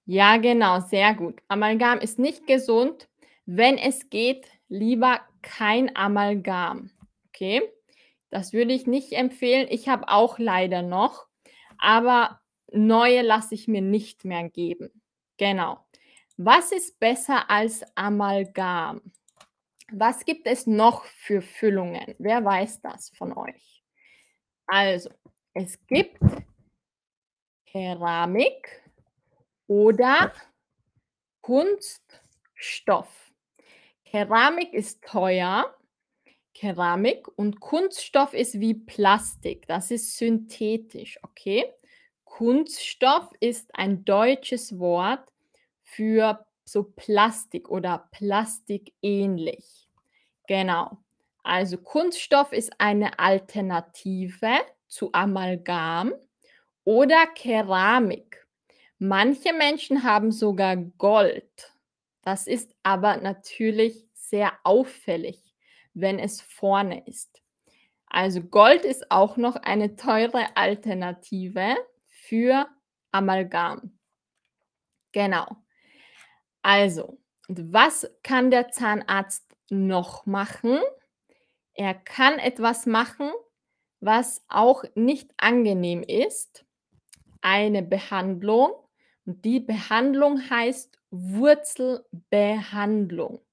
Ja, 0.05 0.37
genau, 0.37 0.81
sehr 0.81 1.15
gut. 1.15 1.41
Amalgam 1.47 1.99
ist 1.99 2.19
nicht 2.19 2.45
gesund. 2.45 3.09
Wenn 3.47 3.79
es 3.79 4.11
geht, 4.11 4.45
lieber 4.69 5.19
kein 5.41 5.95
Amalgam. 5.95 6.91
Okay? 7.29 7.63
Das 8.29 8.53
würde 8.53 8.73
ich 8.73 8.85
nicht 8.85 9.13
empfehlen. 9.13 9.67
Ich 9.69 9.89
habe 9.89 10.09
auch 10.09 10.37
leider 10.37 10.83
noch, 10.83 11.24
aber 11.77 12.41
neue 12.71 13.21
lasse 13.21 13.55
ich 13.55 13.67
mir 13.67 13.81
nicht 13.81 14.25
mehr 14.25 14.49
geben. 14.49 15.01
Genau. 15.37 15.85
Was 16.37 16.71
ist 16.71 16.99
besser 16.99 17.49
als 17.49 17.83
Amalgam? 17.95 19.01
Was 19.91 20.25
gibt 20.25 20.47
es 20.47 20.67
noch 20.67 21.05
für 21.05 21.41
Füllungen? 21.41 22.15
Wer 22.17 22.43
weiß 22.43 22.81
das 22.81 23.09
von 23.11 23.37
euch? 23.37 23.83
Also, 24.67 25.09
es 25.53 25.79
gibt 25.87 26.19
Keramik 27.65 28.83
oder 29.67 30.33
Kunststoff. 31.41 33.31
Keramik 34.05 34.73
ist 34.73 35.03
teuer. 35.03 35.75
Keramik 36.55 37.27
und 37.37 37.59
Kunststoff 37.59 38.33
ist 38.33 38.59
wie 38.59 38.73
Plastik. 38.73 39.67
Das 39.67 39.91
ist 39.91 40.17
synthetisch, 40.17 41.19
okay? 41.21 41.65
Kunststoff 42.23 43.29
ist 43.39 43.69
ein 43.75 44.03
deutsches 44.05 44.79
Wort, 44.79 45.31
für 45.85 46.45
so 46.65 46.83
Plastik 46.83 47.69
oder 47.69 48.09
plastikähnlich. 48.11 49.87
Genau. 50.47 50.97
Also 51.43 51.77
Kunststoff 51.77 52.51
ist 52.51 52.73
eine 52.79 53.19
Alternative 53.19 54.57
zu 54.87 55.11
Amalgam 55.13 56.13
oder 56.83 57.27
Keramik. 57.27 58.47
Manche 58.97 59.53
Menschen 59.53 60.03
haben 60.03 60.31
sogar 60.31 60.75
Gold. 60.75 61.73
Das 62.23 62.47
ist 62.47 62.75
aber 62.81 63.17
natürlich 63.17 64.07
sehr 64.13 64.51
auffällig, 64.63 65.44
wenn 65.95 66.19
es 66.19 66.41
vorne 66.41 67.03
ist. 67.07 67.41
Also 68.07 68.41
Gold 68.41 68.85
ist 68.85 69.11
auch 69.11 69.37
noch 69.37 69.55
eine 69.55 69.95
teure 69.95 70.55
Alternative 70.55 71.75
für 72.07 72.67
Amalgam. 73.11 73.97
Genau. 75.11 75.47
Also, 76.61 77.17
was 77.47 78.07
kann 78.23 78.51
der 78.51 78.69
Zahnarzt 78.69 79.45
noch 79.69 80.25
machen? 80.25 80.79
Er 81.73 81.93
kann 81.93 82.39
etwas 82.39 82.85
machen, 82.85 83.31
was 83.99 84.45
auch 84.47 84.85
nicht 84.95 85.31
angenehm 85.37 86.03
ist. 86.03 86.65
Eine 87.41 87.83
Behandlung. 87.83 88.71
Und 89.25 89.43
die 89.45 89.59
Behandlung 89.59 90.49
heißt 90.49 90.97
Wurzelbehandlung. 91.11 93.44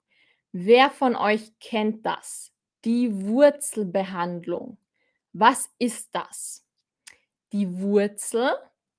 Wer 0.52 0.90
von 0.90 1.16
euch 1.16 1.58
kennt 1.60 2.04
das? 2.04 2.52
Die 2.84 3.26
Wurzelbehandlung. 3.26 4.76
Was 5.32 5.70
ist 5.78 6.14
das? 6.14 6.66
Die 7.52 7.80
Wurzel 7.80 8.50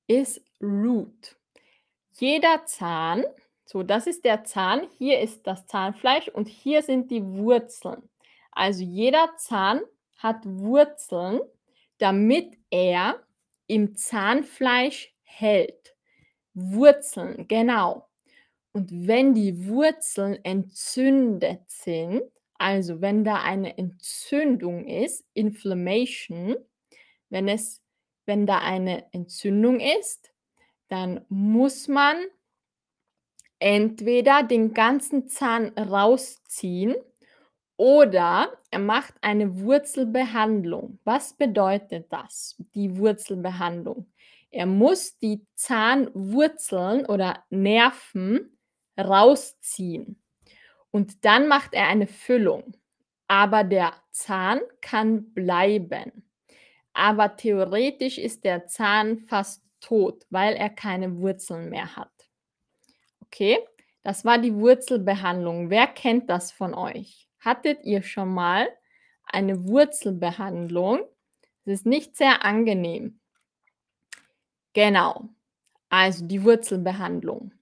ist 0.08 0.42
Root. 0.60 1.36
Jeder 2.14 2.66
Zahn, 2.66 3.24
so 3.66 3.84
das 3.84 4.08
ist 4.08 4.26
der 4.26 4.44
Zahn, 4.44 4.88
hier 4.98 5.20
ist 5.20 5.46
das 5.46 5.68
Zahnfleisch 5.68 6.28
und 6.28 6.48
hier 6.48 6.82
sind 6.82 7.12
die 7.12 7.24
Wurzeln. 7.24 8.10
Also 8.52 8.84
jeder 8.84 9.36
Zahn 9.38 9.82
hat 10.16 10.38
Wurzeln, 10.46 11.40
damit 12.00 12.58
er 12.72 13.22
im 13.68 13.96
Zahnfleisch 13.96 15.14
hält. 15.22 15.96
Wurzeln, 16.56 17.48
genau. 17.48 18.08
Und 18.74 19.08
wenn 19.08 19.34
die 19.34 19.68
Wurzeln 19.68 20.44
entzündet 20.44 21.62
sind, 21.70 22.24
also 22.58 23.02
wenn 23.02 23.24
da 23.24 23.42
eine 23.42 23.78
Entzündung 23.78 24.88
ist, 24.88 25.26
Inflammation, 25.34 26.56
wenn 27.30 27.48
es 27.48 27.82
wenn 28.26 28.46
da 28.46 28.60
eine 28.60 29.12
Entzündung 29.14 29.80
ist, 29.80 30.32
dann 30.88 31.26
muss 31.30 31.88
man 31.88 32.16
entweder 33.60 34.44
den 34.44 34.74
ganzen 34.74 35.28
Zahn 35.28 35.70
rausziehen 35.78 36.96
oder 37.76 38.54
er 38.72 38.80
macht 38.80 39.14
eine 39.22 39.60
Wurzelbehandlung. 39.60 41.00
Was 41.04 41.34
bedeutet 41.34 42.12
das, 42.12 42.56
die 42.76 42.98
Wurzelbehandlung? 42.98 44.12
Er 44.52 44.68
muss 44.68 45.18
die 45.18 45.46
Zahnwurzeln 45.56 47.06
oder 47.06 47.44
Nerven 47.50 48.53
rausziehen 48.98 50.22
und 50.92 51.26
dann 51.26 51.48
macht 51.48 51.74
er 51.74 51.88
eine 51.88 52.08
Füllung. 52.08 52.78
Aber 53.28 53.64
der 53.64 53.94
Zahn 54.12 54.60
kann 54.82 55.34
bleiben. 55.34 56.24
Aber 56.94 57.36
theoretisch 57.36 58.20
ist 58.20 58.44
der 58.44 58.68
Zahn 58.68 59.18
fast 59.18 59.64
tot, 59.80 60.26
weil 60.30 60.56
er 60.56 60.70
keine 60.70 61.18
Wurzeln 61.18 61.70
mehr 61.70 61.96
hat. 61.96 62.12
Okay, 63.22 63.58
das 64.04 64.24
war 64.24 64.38
die 64.38 64.54
Wurzelbehandlung. 64.54 65.72
Wer 65.72 65.88
kennt 65.88 66.30
das 66.30 66.52
von 66.52 66.76
euch? 66.76 67.28
Hattet 67.40 67.84
ihr 67.84 68.04
schon 68.04 68.32
mal 68.32 68.68
eine 69.26 69.68
Wurzelbehandlung? 69.68 71.00
Es 71.66 71.80
ist 71.80 71.86
nicht 71.88 72.16
sehr 72.16 72.46
angenehm. 72.46 73.20
Genau, 74.74 75.30
also 75.90 76.26
die 76.26 76.44
Wurzelbehandlung. 76.44 77.54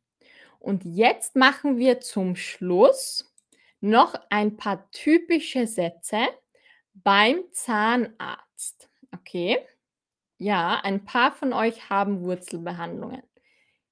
Und 0.62 0.86
jetzt 0.86 1.36
machen 1.36 1.78
wir 1.78 2.01
zum 2.01 2.36
Schluss 2.36 3.34
noch 3.80 4.14
ein 4.30 4.57
paar 4.57 4.91
typische 4.91 5.66
Sätze 5.66 6.28
beim 6.93 7.43
Zahnarzt. 7.51 8.89
Okay? 9.12 9.57
Ja, 10.38 10.80
ein 10.84 11.03
paar 11.03 11.32
von 11.32 11.51
euch 11.51 11.89
haben 11.89 12.22
Wurzelbehandlungen. 12.22 13.24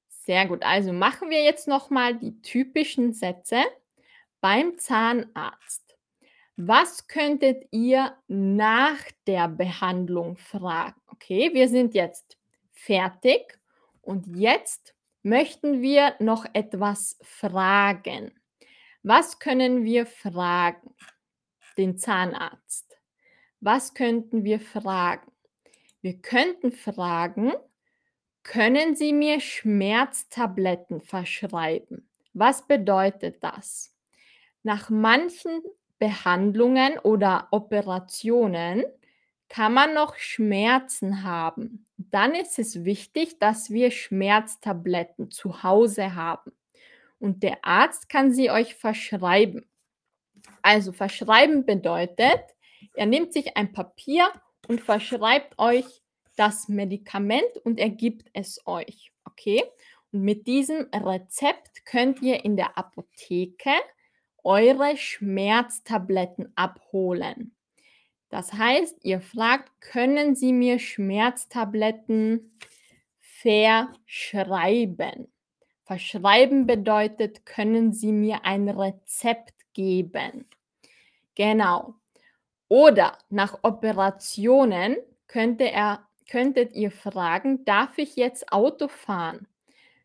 Sehr 0.09 0.45
gut. 0.47 0.61
Also 0.61 0.93
machen 0.93 1.32
wir 1.32 1.43
jetzt 1.43 1.67
noch 1.67 1.89
mal 1.89 2.15
die 2.15 2.39
typischen 2.43 3.13
Sätze 3.13 3.63
beim 4.39 4.78
Zahnarzt. 4.78 5.97
Was 6.55 7.07
könntet 7.07 7.65
ihr 7.72 8.15
nach 8.28 8.99
der 9.26 9.47
Behandlung 9.47 10.38
fragen? 10.38 11.01
Okay, 11.07 11.49
wir 11.53 11.67
sind 11.67 11.95
jetzt 11.95 12.38
fertig 12.72 13.57
und 14.01 14.28
jetzt 14.36 14.93
möchten 15.24 15.82
wir 15.82 16.15
noch 16.20 16.45
etwas 16.53 17.17
fragen. 17.22 18.32
Was 19.03 19.39
können 19.39 19.84
wir 19.84 20.05
fragen? 20.05 20.95
Den 21.78 21.97
Zahnarzt. 21.97 22.99
Was 23.61 23.93
könnten 23.93 24.43
wir 24.43 24.59
fragen? 24.59 25.32
Wir 26.01 26.22
könnten 26.22 26.72
fragen, 26.72 27.53
können 28.43 28.95
Sie 28.95 29.13
mir 29.13 29.41
Schmerztabletten 29.41 31.01
verschreiben? 31.01 32.09
Was 32.34 32.65
bedeutet 32.67 33.43
das? 33.43 33.95
Nach 34.63 34.89
manchen 34.89 35.61
Behandlungen 35.99 36.97
oder 36.99 37.47
Operationen 37.51 38.86
kann 39.50 39.74
man 39.74 39.93
noch 39.93 40.16
Schmerzen 40.16 41.24
haben. 41.24 41.86
Dann 41.97 42.36
ist 42.36 42.60
es 42.60 42.86
wichtig, 42.86 43.39
dass 43.39 43.72
wir 43.72 43.91
Schmerztabletten 43.91 45.32
zu 45.32 45.64
Hause 45.64 46.16
haben. 46.16 46.52
Und 47.20 47.43
der 47.43 47.66
Arzt 47.66 48.08
kann 48.08 48.32
sie 48.32 48.50
euch 48.50 48.76
verschreiben. 48.76 49.68
Also 50.62 50.91
verschreiben 50.91 51.66
bedeutet, 51.66 52.41
er 52.95 53.08
nimmt 53.08 53.34
sich 53.34 53.58
ein 53.58 53.74
Papier 53.74 54.30
und 54.68 54.82
verschreibt 54.82 55.58
euch 55.58 55.86
das 56.38 56.70
Medikament 56.70 57.58
und 57.64 57.80
er 57.80 57.89
gibt 57.89 58.30
es 58.34 58.66
euch. 58.66 59.12
Okay? 59.26 59.64
Und 60.12 60.22
mit 60.22 60.47
diesem 60.47 60.88
Rezept 60.93 61.86
könnt 61.86 62.22
ihr 62.22 62.45
in 62.45 62.56
der 62.56 62.78
Apotheke 62.78 63.72
eure 64.43 64.95
Schmerztabletten 64.95 66.54
abholen. 66.56 67.56
Das 68.30 68.53
heißt, 68.53 69.03
ihr 69.03 69.21
fragt, 69.21 69.82
können 69.82 70.36
Sie 70.36 70.53
mir 70.53 70.80
Schmerztabletten 70.80 72.57
verschreiben? 73.19 75.32
Verschreiben 75.84 76.67
bedeutet, 76.67 77.45
können 77.45 77.91
Sie 77.91 78.11
mir 78.11 78.45
ein 78.45 78.69
Rezept 78.69 79.55
geben? 79.73 80.45
Genau. 81.34 81.95
Oder 82.67 83.17
nach 83.30 83.59
Operationen 83.63 84.97
könnte 85.27 85.71
er, 85.71 86.07
könntet 86.30 86.75
ihr 86.75 86.91
fragen, 86.91 87.65
darf 87.65 87.97
ich 87.97 88.15
jetzt 88.15 88.51
Auto 88.51 88.88
fahren? 88.88 89.47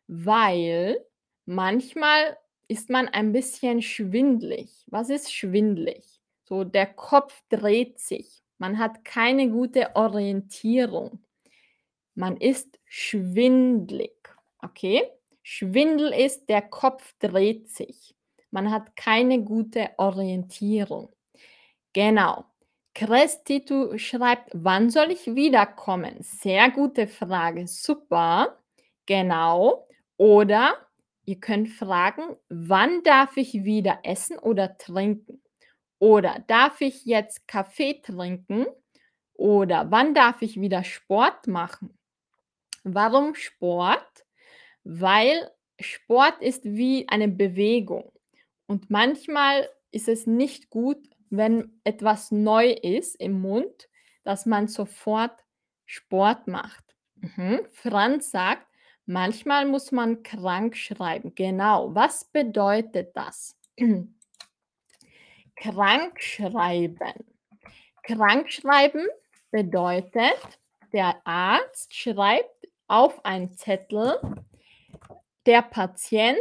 Weil 0.06 1.04
manchmal 1.44 2.38
ist 2.68 2.88
man 2.88 3.08
ein 3.08 3.32
bisschen 3.32 3.82
schwindlig. 3.82 4.70
Was 4.86 5.10
ist 5.10 5.34
schwindlig? 5.34 6.13
So 6.44 6.64
der 6.64 6.86
Kopf 6.86 7.42
dreht 7.48 7.98
sich. 7.98 8.42
Man 8.58 8.78
hat 8.78 9.04
keine 9.04 9.50
gute 9.50 9.94
Orientierung. 9.96 11.24
Man 12.14 12.36
ist 12.36 12.78
schwindlig. 12.84 14.14
Okay? 14.60 15.02
Schwindel 15.42 16.12
ist, 16.12 16.48
der 16.48 16.62
Kopf 16.62 17.14
dreht 17.18 17.68
sich. 17.68 18.14
Man 18.50 18.70
hat 18.70 18.94
keine 18.96 19.42
gute 19.42 19.90
Orientierung. 19.98 21.12
Genau. 21.92 22.44
Crestitu 22.94 23.98
schreibt, 23.98 24.50
wann 24.54 24.88
soll 24.88 25.10
ich 25.10 25.34
wiederkommen? 25.34 26.16
Sehr 26.20 26.70
gute 26.70 27.08
Frage. 27.08 27.66
Super. 27.66 28.58
Genau. 29.06 29.88
Oder 30.16 30.78
Ihr 31.26 31.40
könnt 31.40 31.70
fragen, 31.70 32.36
wann 32.50 33.02
darf 33.02 33.36
ich 33.36 33.64
wieder 33.64 34.00
essen 34.02 34.38
oder 34.38 34.76
trinken? 34.76 35.40
Oder 35.98 36.42
darf 36.46 36.80
ich 36.80 37.04
jetzt 37.04 37.46
Kaffee 37.48 38.00
trinken? 38.02 38.66
Oder 39.34 39.90
wann 39.90 40.14
darf 40.14 40.42
ich 40.42 40.60
wieder 40.60 40.84
Sport 40.84 41.46
machen? 41.46 41.98
Warum 42.84 43.34
Sport? 43.34 44.24
Weil 44.84 45.50
Sport 45.80 46.40
ist 46.40 46.64
wie 46.64 47.08
eine 47.08 47.28
Bewegung. 47.28 48.12
Und 48.66 48.90
manchmal 48.90 49.68
ist 49.90 50.08
es 50.08 50.26
nicht 50.26 50.70
gut, 50.70 50.98
wenn 51.30 51.80
etwas 51.84 52.30
neu 52.30 52.70
ist 52.70 53.16
im 53.16 53.40
Mund, 53.40 53.88
dass 54.22 54.46
man 54.46 54.68
sofort 54.68 55.44
Sport 55.86 56.46
macht. 56.46 56.84
Mhm. 57.16 57.66
Franz 57.72 58.30
sagt, 58.30 58.66
Manchmal 59.06 59.66
muss 59.66 59.92
man 59.92 60.22
krankschreiben. 60.22 61.34
Genau. 61.34 61.94
Was 61.94 62.24
bedeutet 62.24 63.14
das? 63.14 63.58
Krankschreiben. 65.56 67.14
Krankschreiben 68.02 69.06
bedeutet, 69.50 70.38
der 70.92 71.20
Arzt 71.24 71.94
schreibt 71.94 72.68
auf 72.86 73.24
einen 73.24 73.56
Zettel, 73.56 74.20
der 75.46 75.62
Patient, 75.62 76.38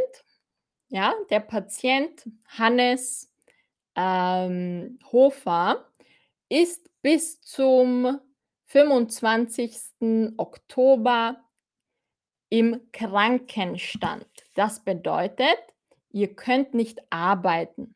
ja, 0.88 1.14
der 1.30 1.40
Patient 1.40 2.28
Hannes 2.46 3.32
ähm, 3.96 4.98
Hofer 5.12 5.84
ist 6.48 6.90
bis 7.02 7.40
zum 7.40 8.20
25. 8.66 10.34
Oktober 10.36 11.36
im 12.48 12.80
Krankenstand. 12.92 14.26
Das 14.54 14.80
bedeutet, 14.80 15.58
ihr 16.10 16.34
könnt 16.34 16.74
nicht 16.74 17.00
arbeiten. 17.10 17.93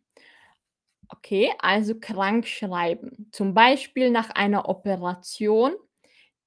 Okay, 1.11 1.51
also 1.61 1.99
krank 1.99 2.47
schreiben. 2.47 3.29
Zum 3.33 3.55
Beispiel 3.55 4.11
nach 4.11 4.31
einer 4.31 4.69
Operation, 4.69 5.75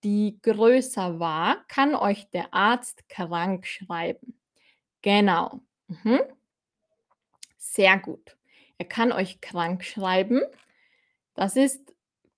die 0.04 0.40
größer 0.42 1.20
war, 1.20 1.66
kann 1.68 1.96
euch 1.96 2.30
der 2.32 2.54
Arzt 2.54 3.08
krank 3.10 3.66
schreiben. 3.66 4.40
Genau. 5.02 5.62
Mhm. 5.88 6.22
Sehr 7.58 7.98
gut. 8.00 8.38
Er 8.78 8.86
kann 8.86 9.12
euch 9.12 9.40
krank 9.42 9.84
schreiben. 9.84 10.42
Das 11.36 11.56
ist 11.56 11.94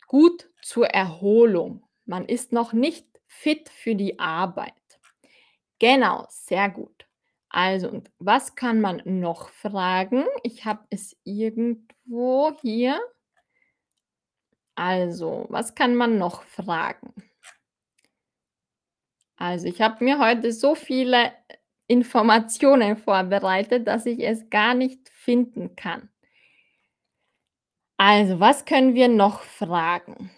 gut 0.08 0.50
zur 0.62 0.88
Erholung. 0.88 1.84
Man 2.06 2.26
ist 2.26 2.52
noch 2.54 2.74
nicht 2.74 3.08
fit 3.28 3.70
für 3.70 3.96
die 3.96 4.20
Arbeit. 4.20 4.74
Genau, 5.80 6.26
sehr 6.30 6.70
gut. 6.70 7.06
Also, 7.54 7.88
und 7.88 8.10
was 8.18 8.56
kann 8.56 8.82
man 8.82 9.04
noch 9.06 9.50
fragen? 9.50 10.26
Ich 10.42 10.66
habe 10.66 10.88
es 10.90 11.16
irgendwo 11.24 12.52
hier. 12.60 13.00
Also, 14.74 15.46
was 15.50 15.76
kann 15.76 15.94
man 15.96 16.18
noch 16.18 16.42
fragen? 16.42 17.14
Also, 19.36 19.68
ich 19.68 19.82
habe 19.82 20.04
mir 20.04 20.18
heute 20.18 20.52
so 20.52 20.74
viele 20.74 21.32
Informationen 21.86 22.98
vorbereitet, 22.98 23.88
dass 23.88 24.08
ich 24.08 24.20
es 24.20 24.50
gar 24.50 24.74
nicht 24.74 25.08
finden 25.10 25.76
kann. 25.76 26.10
Also, 27.98 28.40
was 28.40 28.66
können 28.66 28.96
wir 28.96 29.10
noch 29.10 29.42
fragen? 29.42 30.32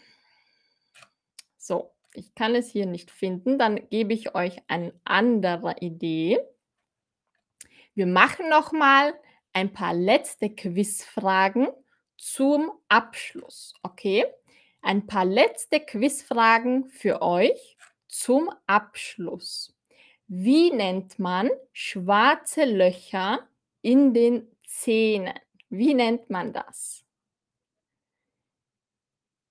So, 1.57 1.93
ich 2.13 2.35
kann 2.35 2.55
es 2.55 2.69
hier 2.69 2.87
nicht 2.87 3.09
finden, 3.09 3.57
dann 3.57 3.87
gebe 3.89 4.13
ich 4.13 4.35
euch 4.35 4.61
eine 4.67 4.93
andere 5.05 5.77
Idee. 5.79 6.45
Wir 7.95 8.07
machen 8.07 8.49
noch 8.49 8.73
mal 8.73 9.13
ein 9.53 9.71
paar 9.71 9.93
letzte 9.93 10.49
Quizfragen 10.49 11.69
zum 12.17 12.71
Abschluss, 12.89 13.73
okay? 13.83 14.25
Ein 14.81 15.07
paar 15.07 15.23
letzte 15.23 15.79
Quizfragen 15.79 16.89
für 16.89 17.21
euch 17.21 17.77
zum 18.09 18.51
Abschluss. 18.67 19.73
Wie 20.27 20.71
nennt 20.71 21.19
man 21.19 21.49
schwarze 21.71 22.65
Löcher 22.65 23.47
in 23.81 24.13
den 24.13 24.45
Zähnen? 24.67 25.39
Wie 25.69 25.93
nennt 25.93 26.29
man 26.29 26.51
das? 26.51 27.05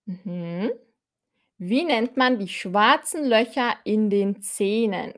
Mhm. 0.04 0.70
Wie 1.56 1.84
nennt 1.84 2.18
man 2.18 2.38
die 2.38 2.48
schwarzen 2.48 3.24
Löcher 3.24 3.78
in 3.84 4.10
den 4.10 4.42
Zähnen? 4.42 5.14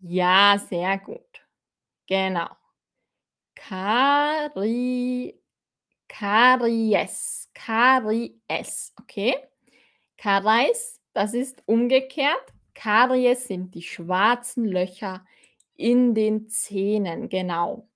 Ja, 0.00 0.58
sehr 0.58 0.98
gut. 0.98 1.41
Genau. 2.12 2.50
Kari 3.54 5.34
Karies. 6.08 7.48
Karies, 7.54 8.92
okay? 9.00 9.34
Karies, 10.18 11.00
das 11.14 11.32
ist 11.32 11.62
umgekehrt. 11.64 12.52
Karies 12.74 13.46
sind 13.48 13.74
die 13.74 13.80
schwarzen 13.80 14.66
Löcher 14.66 15.24
in 15.74 16.14
den 16.14 16.50
Zähnen, 16.50 17.30
genau. 17.30 17.88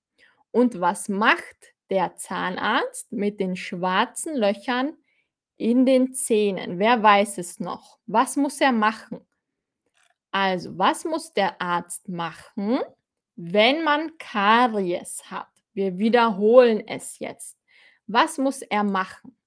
Und 0.49 0.81
was 0.81 1.09
macht 1.09 1.75
der 1.91 2.15
Zahnarzt 2.15 3.11
mit 3.11 3.39
den 3.39 3.55
schwarzen 3.55 4.35
Löchern 4.35 4.97
in 5.57 5.85
den 5.85 6.15
Zähnen? 6.15 6.79
Wer 6.79 7.03
weiß 7.03 7.37
es 7.37 7.59
noch? 7.59 7.99
Was 8.07 8.35
muss 8.35 8.59
er 8.61 8.71
machen? 8.71 9.21
Also, 10.31 10.75
was 10.75 11.05
muss 11.05 11.33
der 11.33 11.61
Arzt 11.61 12.09
machen, 12.09 12.79
wenn 13.37 13.83
man 13.83 14.17
Karies 14.17 15.21
hat? 15.29 15.47
Wir 15.73 15.97
wiederholen 15.97 16.85
es 16.87 17.19
jetzt. 17.19 17.57
Was 18.07 18.37
muss 18.37 18.63
er 18.63 18.83
machen? 18.83 19.37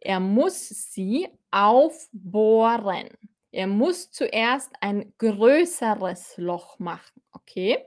Er 0.00 0.18
muss 0.20 0.68
sie 0.68 1.28
aufbohren. 1.50 3.08
Er 3.52 3.68
muss 3.68 4.10
zuerst 4.10 4.70
ein 4.80 5.14
größeres 5.18 6.36
Loch 6.36 6.78
machen, 6.78 7.22
okay? 7.32 7.78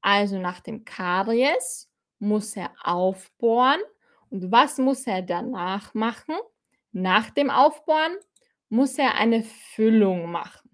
Also 0.00 0.38
nach 0.38 0.60
dem 0.60 0.84
Karies 0.84 1.88
muss 2.18 2.56
er 2.56 2.72
aufbohren. 2.82 3.80
Und 4.28 4.50
was 4.50 4.78
muss 4.78 5.06
er 5.06 5.22
danach 5.22 5.94
machen? 5.94 6.36
Nach 6.92 7.30
dem 7.30 7.50
Aufbohren 7.50 8.16
muss 8.68 8.98
er 8.98 9.14
eine 9.14 9.44
Füllung 9.44 10.30
machen. 10.30 10.70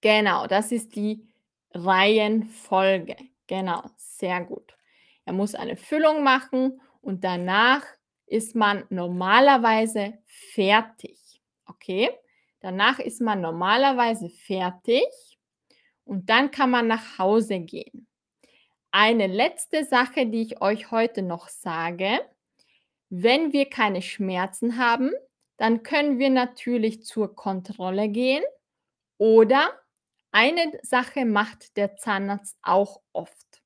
Genau, 0.00 0.46
das 0.46 0.72
ist 0.72 0.94
die 0.94 1.28
Reihenfolge. 1.72 3.16
Genau, 3.46 3.82
sehr 3.96 4.42
gut. 4.44 4.76
Er 5.24 5.32
muss 5.32 5.54
eine 5.54 5.76
Füllung 5.76 6.22
machen 6.22 6.80
und 7.00 7.24
danach 7.24 7.84
ist 8.26 8.54
man 8.54 8.84
normalerweise 8.90 10.18
fertig. 10.26 11.42
Okay? 11.66 12.10
Danach 12.60 12.98
ist 12.98 13.20
man 13.20 13.40
normalerweise 13.40 14.28
fertig 14.28 15.06
und 16.04 16.28
dann 16.28 16.50
kann 16.50 16.70
man 16.70 16.86
nach 16.86 17.18
Hause 17.18 17.60
gehen. 17.60 18.06
Eine 18.90 19.26
letzte 19.26 19.84
Sache, 19.84 20.26
die 20.26 20.42
ich 20.42 20.60
euch 20.62 20.90
heute 20.90 21.22
noch 21.22 21.48
sage. 21.48 22.20
Wenn 23.10 23.52
wir 23.52 23.68
keine 23.68 24.02
Schmerzen 24.02 24.78
haben, 24.78 25.12
dann 25.56 25.82
können 25.82 26.18
wir 26.18 26.30
natürlich 26.30 27.04
zur 27.04 27.34
Kontrolle 27.34 28.08
gehen 28.08 28.44
oder 29.18 29.70
eine 30.38 30.78
Sache 30.82 31.24
macht 31.24 31.76
der 31.76 31.96
Zahnarzt 31.96 32.56
auch 32.62 33.00
oft. 33.12 33.60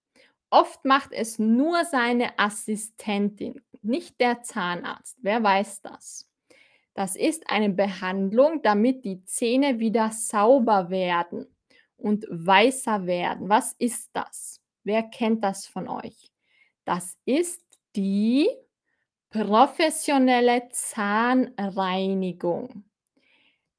Oft 0.49 0.87
macht 0.87 1.13
es 1.13 1.39
nur 1.39 1.85
seine 1.85 2.39
Assistentin, 2.39 3.61
nicht 3.83 4.19
der 4.19 4.43
Zahnarzt. 4.43 5.19
Wer 5.21 5.43
weiß 5.43 5.83
das? 5.83 6.27
Das 6.95 7.15
ist 7.15 7.51
eine 7.51 7.69
Behandlung, 7.69 8.63
damit 8.63 9.05
die 9.05 9.23
Zähne 9.27 9.81
wieder 9.81 10.13
sauber 10.13 10.89
werden 10.89 11.47
und 11.99 12.25
weißer 12.31 13.05
werden. 13.05 13.51
Was 13.51 13.75
ist 13.79 14.09
das? 14.15 14.63
Wer 14.83 15.03
kennt 15.03 15.45
das 15.45 15.67
von 15.67 15.89
euch? 15.89 16.33
Das 16.87 17.19
ist 17.27 17.63
die 17.95 18.49
professionelle 19.29 20.71
Zahnreinigung. 20.71 22.85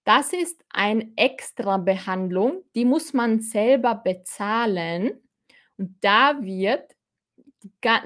Das 0.04 0.34
ist 0.34 0.64
eine 0.70 1.12
extra 1.16 1.78
Behandlung, 1.78 2.64
die 2.76 2.86
muss 2.86 3.14
man 3.14 3.40
selber 3.40 3.96
bezahlen 3.96 5.12
und 5.78 5.96
da 6.02 6.42
wird 6.42 6.96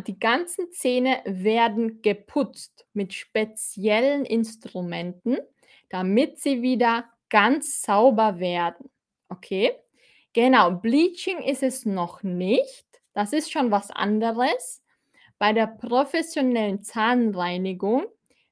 die 0.08 0.20
ganzen 0.20 0.72
Zähne 0.72 1.22
werden 1.26 2.02
geputzt 2.02 2.86
mit 2.94 3.14
speziellen 3.14 4.24
Instrumenten, 4.26 5.38
damit 5.90 6.40
sie 6.40 6.62
wieder 6.62 7.06
ganz 7.30 7.82
sauber 7.82 8.40
werden. 8.40 8.90
Okay? 9.30 9.72
Genau, 10.34 10.72
Bleaching 10.72 11.40
ist 11.40 11.64
es 11.64 11.86
noch 11.86 12.22
nicht. 12.22 12.86
Das 13.14 13.34
ist 13.34 13.52
schon 13.52 13.72
was 13.72 13.90
anderes. 13.90 14.84
Bei 15.40 15.54
der 15.54 15.68
professionellen 15.68 16.84
Zahnreinigung 16.84 18.06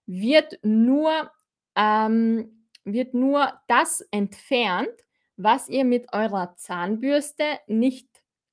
wird 0.08 0.60
nur, 0.64 1.32
ähm, 1.76 2.55
wird 2.86 3.14
nur 3.14 3.54
das 3.68 4.02
entfernt, 4.12 4.90
was 5.38 5.68
ihr 5.68 5.84
mit 5.84 6.14
eurer 6.14 6.56
Zahnbürste 6.56 7.44
nicht 7.68 8.08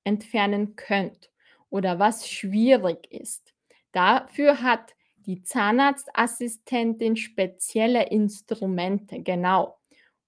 entfernen 0.04 0.74
könnt 0.74 1.30
oder 1.70 1.98
was 1.98 2.28
schwierig 2.28 3.10
ist. 3.12 3.54
Dafür 3.92 4.62
hat 4.62 4.94
die 5.16 5.42
Zahnarztassistentin 5.42 7.16
spezielle 7.16 8.08
Instrumente, 8.08 9.22
genau. 9.22 9.78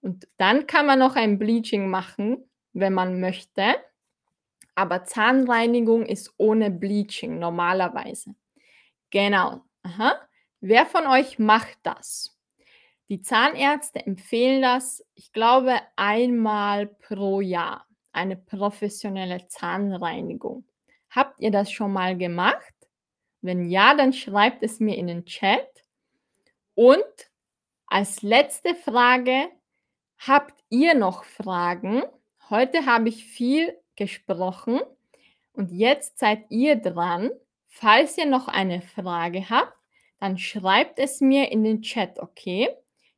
Und 0.00 0.28
dann 0.36 0.66
kann 0.66 0.86
man 0.86 0.98
noch 0.98 1.16
ein 1.16 1.38
Bleaching 1.38 1.88
machen, 1.88 2.48
wenn 2.72 2.92
man 2.92 3.20
möchte. 3.20 3.74
Aber 4.74 5.04
Zahnreinigung 5.04 6.04
ist 6.04 6.32
ohne 6.36 6.70
Bleaching 6.70 7.38
normalerweise. 7.38 8.34
Genau. 9.10 9.62
Aha. 9.82 10.20
Wer 10.60 10.86
von 10.86 11.06
euch 11.06 11.38
macht 11.38 11.78
das? 11.82 12.33
Die 13.14 13.22
Zahnärzte 13.22 14.04
empfehlen 14.04 14.60
das, 14.60 15.06
ich 15.14 15.32
glaube, 15.32 15.80
einmal 15.94 16.88
pro 16.88 17.40
Jahr. 17.40 17.86
eine 18.10 18.36
professionelle 18.36 19.46
Zahnreinigung. 19.46 20.64
Habt 21.10 21.38
ihr 21.38 21.52
das 21.52 21.70
schon 21.70 21.92
mal 21.92 22.18
gemacht? 22.18 22.74
Wenn 23.40 23.70
ja, 23.70 23.94
dann 23.94 24.12
schreibt 24.12 24.64
es 24.64 24.80
mir 24.80 24.96
in 24.96 25.06
den 25.06 25.26
Chat. 25.26 25.64
Und 26.74 27.04
als 27.86 28.22
letzte 28.22 28.74
Frage, 28.74 29.48
habt 30.18 30.64
ihr 30.68 30.96
noch 30.96 31.22
Fragen? 31.22 32.02
Heute 32.50 32.84
habe 32.84 33.10
ich 33.10 33.26
viel 33.26 33.78
gesprochen 33.94 34.80
und 35.52 35.70
jetzt 35.70 36.18
seid 36.18 36.46
ihr 36.48 36.74
dran. 36.74 37.30
Falls 37.68 38.18
ihr 38.18 38.26
noch 38.26 38.48
eine 38.48 38.82
Frage 38.82 39.48
habt, 39.50 39.78
dann 40.18 40.36
schreibt 40.36 40.98
es 40.98 41.20
mir 41.20 41.52
in 41.52 41.62
den 41.62 41.80
Chat, 41.80 42.18
okay? 42.18 42.76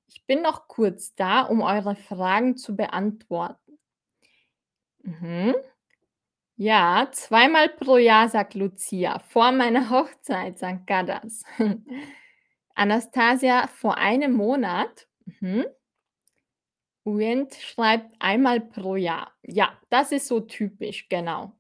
Ich 0.09 0.25
bin 0.27 0.43
noch 0.43 0.69
kurz 0.69 1.15
da, 1.15 1.43
um 1.43 1.63
eure 1.63 1.97
Fragen 1.97 2.57
zu 2.57 2.77
beantworten. 2.77 3.79
Mhm. 5.03 5.55
Ja, 6.57 7.09
zweimal 7.13 7.69
pro 7.69 7.99
Jahr, 7.99 8.29
sagt 8.29 8.55
Lucia. 8.55 9.19
Vor 9.19 9.53
meiner 9.53 9.91
Hochzeit, 9.91 10.59
sagt 10.59 10.87
Gadas. 10.87 11.45
Anastasia, 12.75 13.67
vor 13.69 13.99
einem 13.99 14.33
Monat. 14.33 15.09
Mhm. 15.41 15.67
Uent 17.05 17.55
schreibt 17.55 18.15
einmal 18.19 18.61
pro 18.61 18.97
Jahr. 18.97 19.33
Ja, 19.43 19.79
das 19.91 20.13
ist 20.13 20.27
so 20.27 20.41
typisch, 20.41 21.09
genau. 21.09 21.53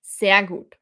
Sehr 0.00 0.44
gut. 0.44 0.76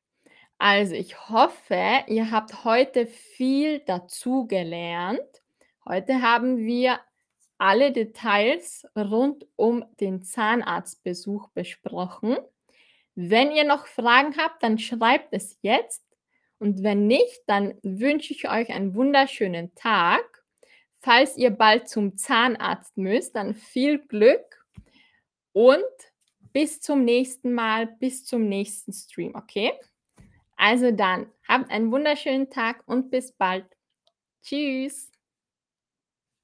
Also, 0.59 0.95
ich 0.95 1.30
hoffe, 1.30 2.05
ihr 2.07 2.30
habt 2.30 2.64
heute 2.64 3.07
viel 3.07 3.80
dazugelernt. 3.80 5.43
Heute 5.87 6.22
haben 6.22 6.59
wir 6.59 7.01
alle 7.59 7.93
Details 7.93 8.87
rund 8.97 9.47
um 9.57 9.85
den 10.01 10.22
Zahnarztbesuch 10.22 11.49
besprochen. 11.51 12.37
Wenn 13.14 13.51
ihr 13.51 13.64
noch 13.64 13.87
Fragen 13.87 14.37
habt, 14.37 14.62
dann 14.62 14.78
schreibt 14.78 15.33
es 15.33 15.59
jetzt. 15.62 16.03
Und 16.59 16.83
wenn 16.83 17.07
nicht, 17.07 17.43
dann 17.47 17.74
wünsche 17.83 18.33
ich 18.33 18.49
euch 18.49 18.70
einen 18.70 18.95
wunderschönen 18.95 19.74
Tag. 19.74 20.45
Falls 20.99 21.37
ihr 21.37 21.51
bald 21.51 21.89
zum 21.89 22.16
Zahnarzt 22.16 22.97
müsst, 22.97 23.35
dann 23.35 23.55
viel 23.55 23.99
Glück 23.99 24.66
und 25.53 25.83
bis 26.53 26.81
zum 26.81 27.05
nächsten 27.05 27.55
Mal, 27.55 27.87
bis 27.87 28.24
zum 28.24 28.49
nächsten 28.49 28.93
Stream, 28.93 29.35
okay? 29.35 29.72
Also 30.57 30.91
dann, 30.91 31.26
habt 31.49 31.70
einen 31.70 31.91
wunderschönen 31.91 32.51
Tag 32.51 32.83
und 32.87 33.11
bis 33.11 33.33
bald. 33.33 33.64
Tschüss. 34.43 35.09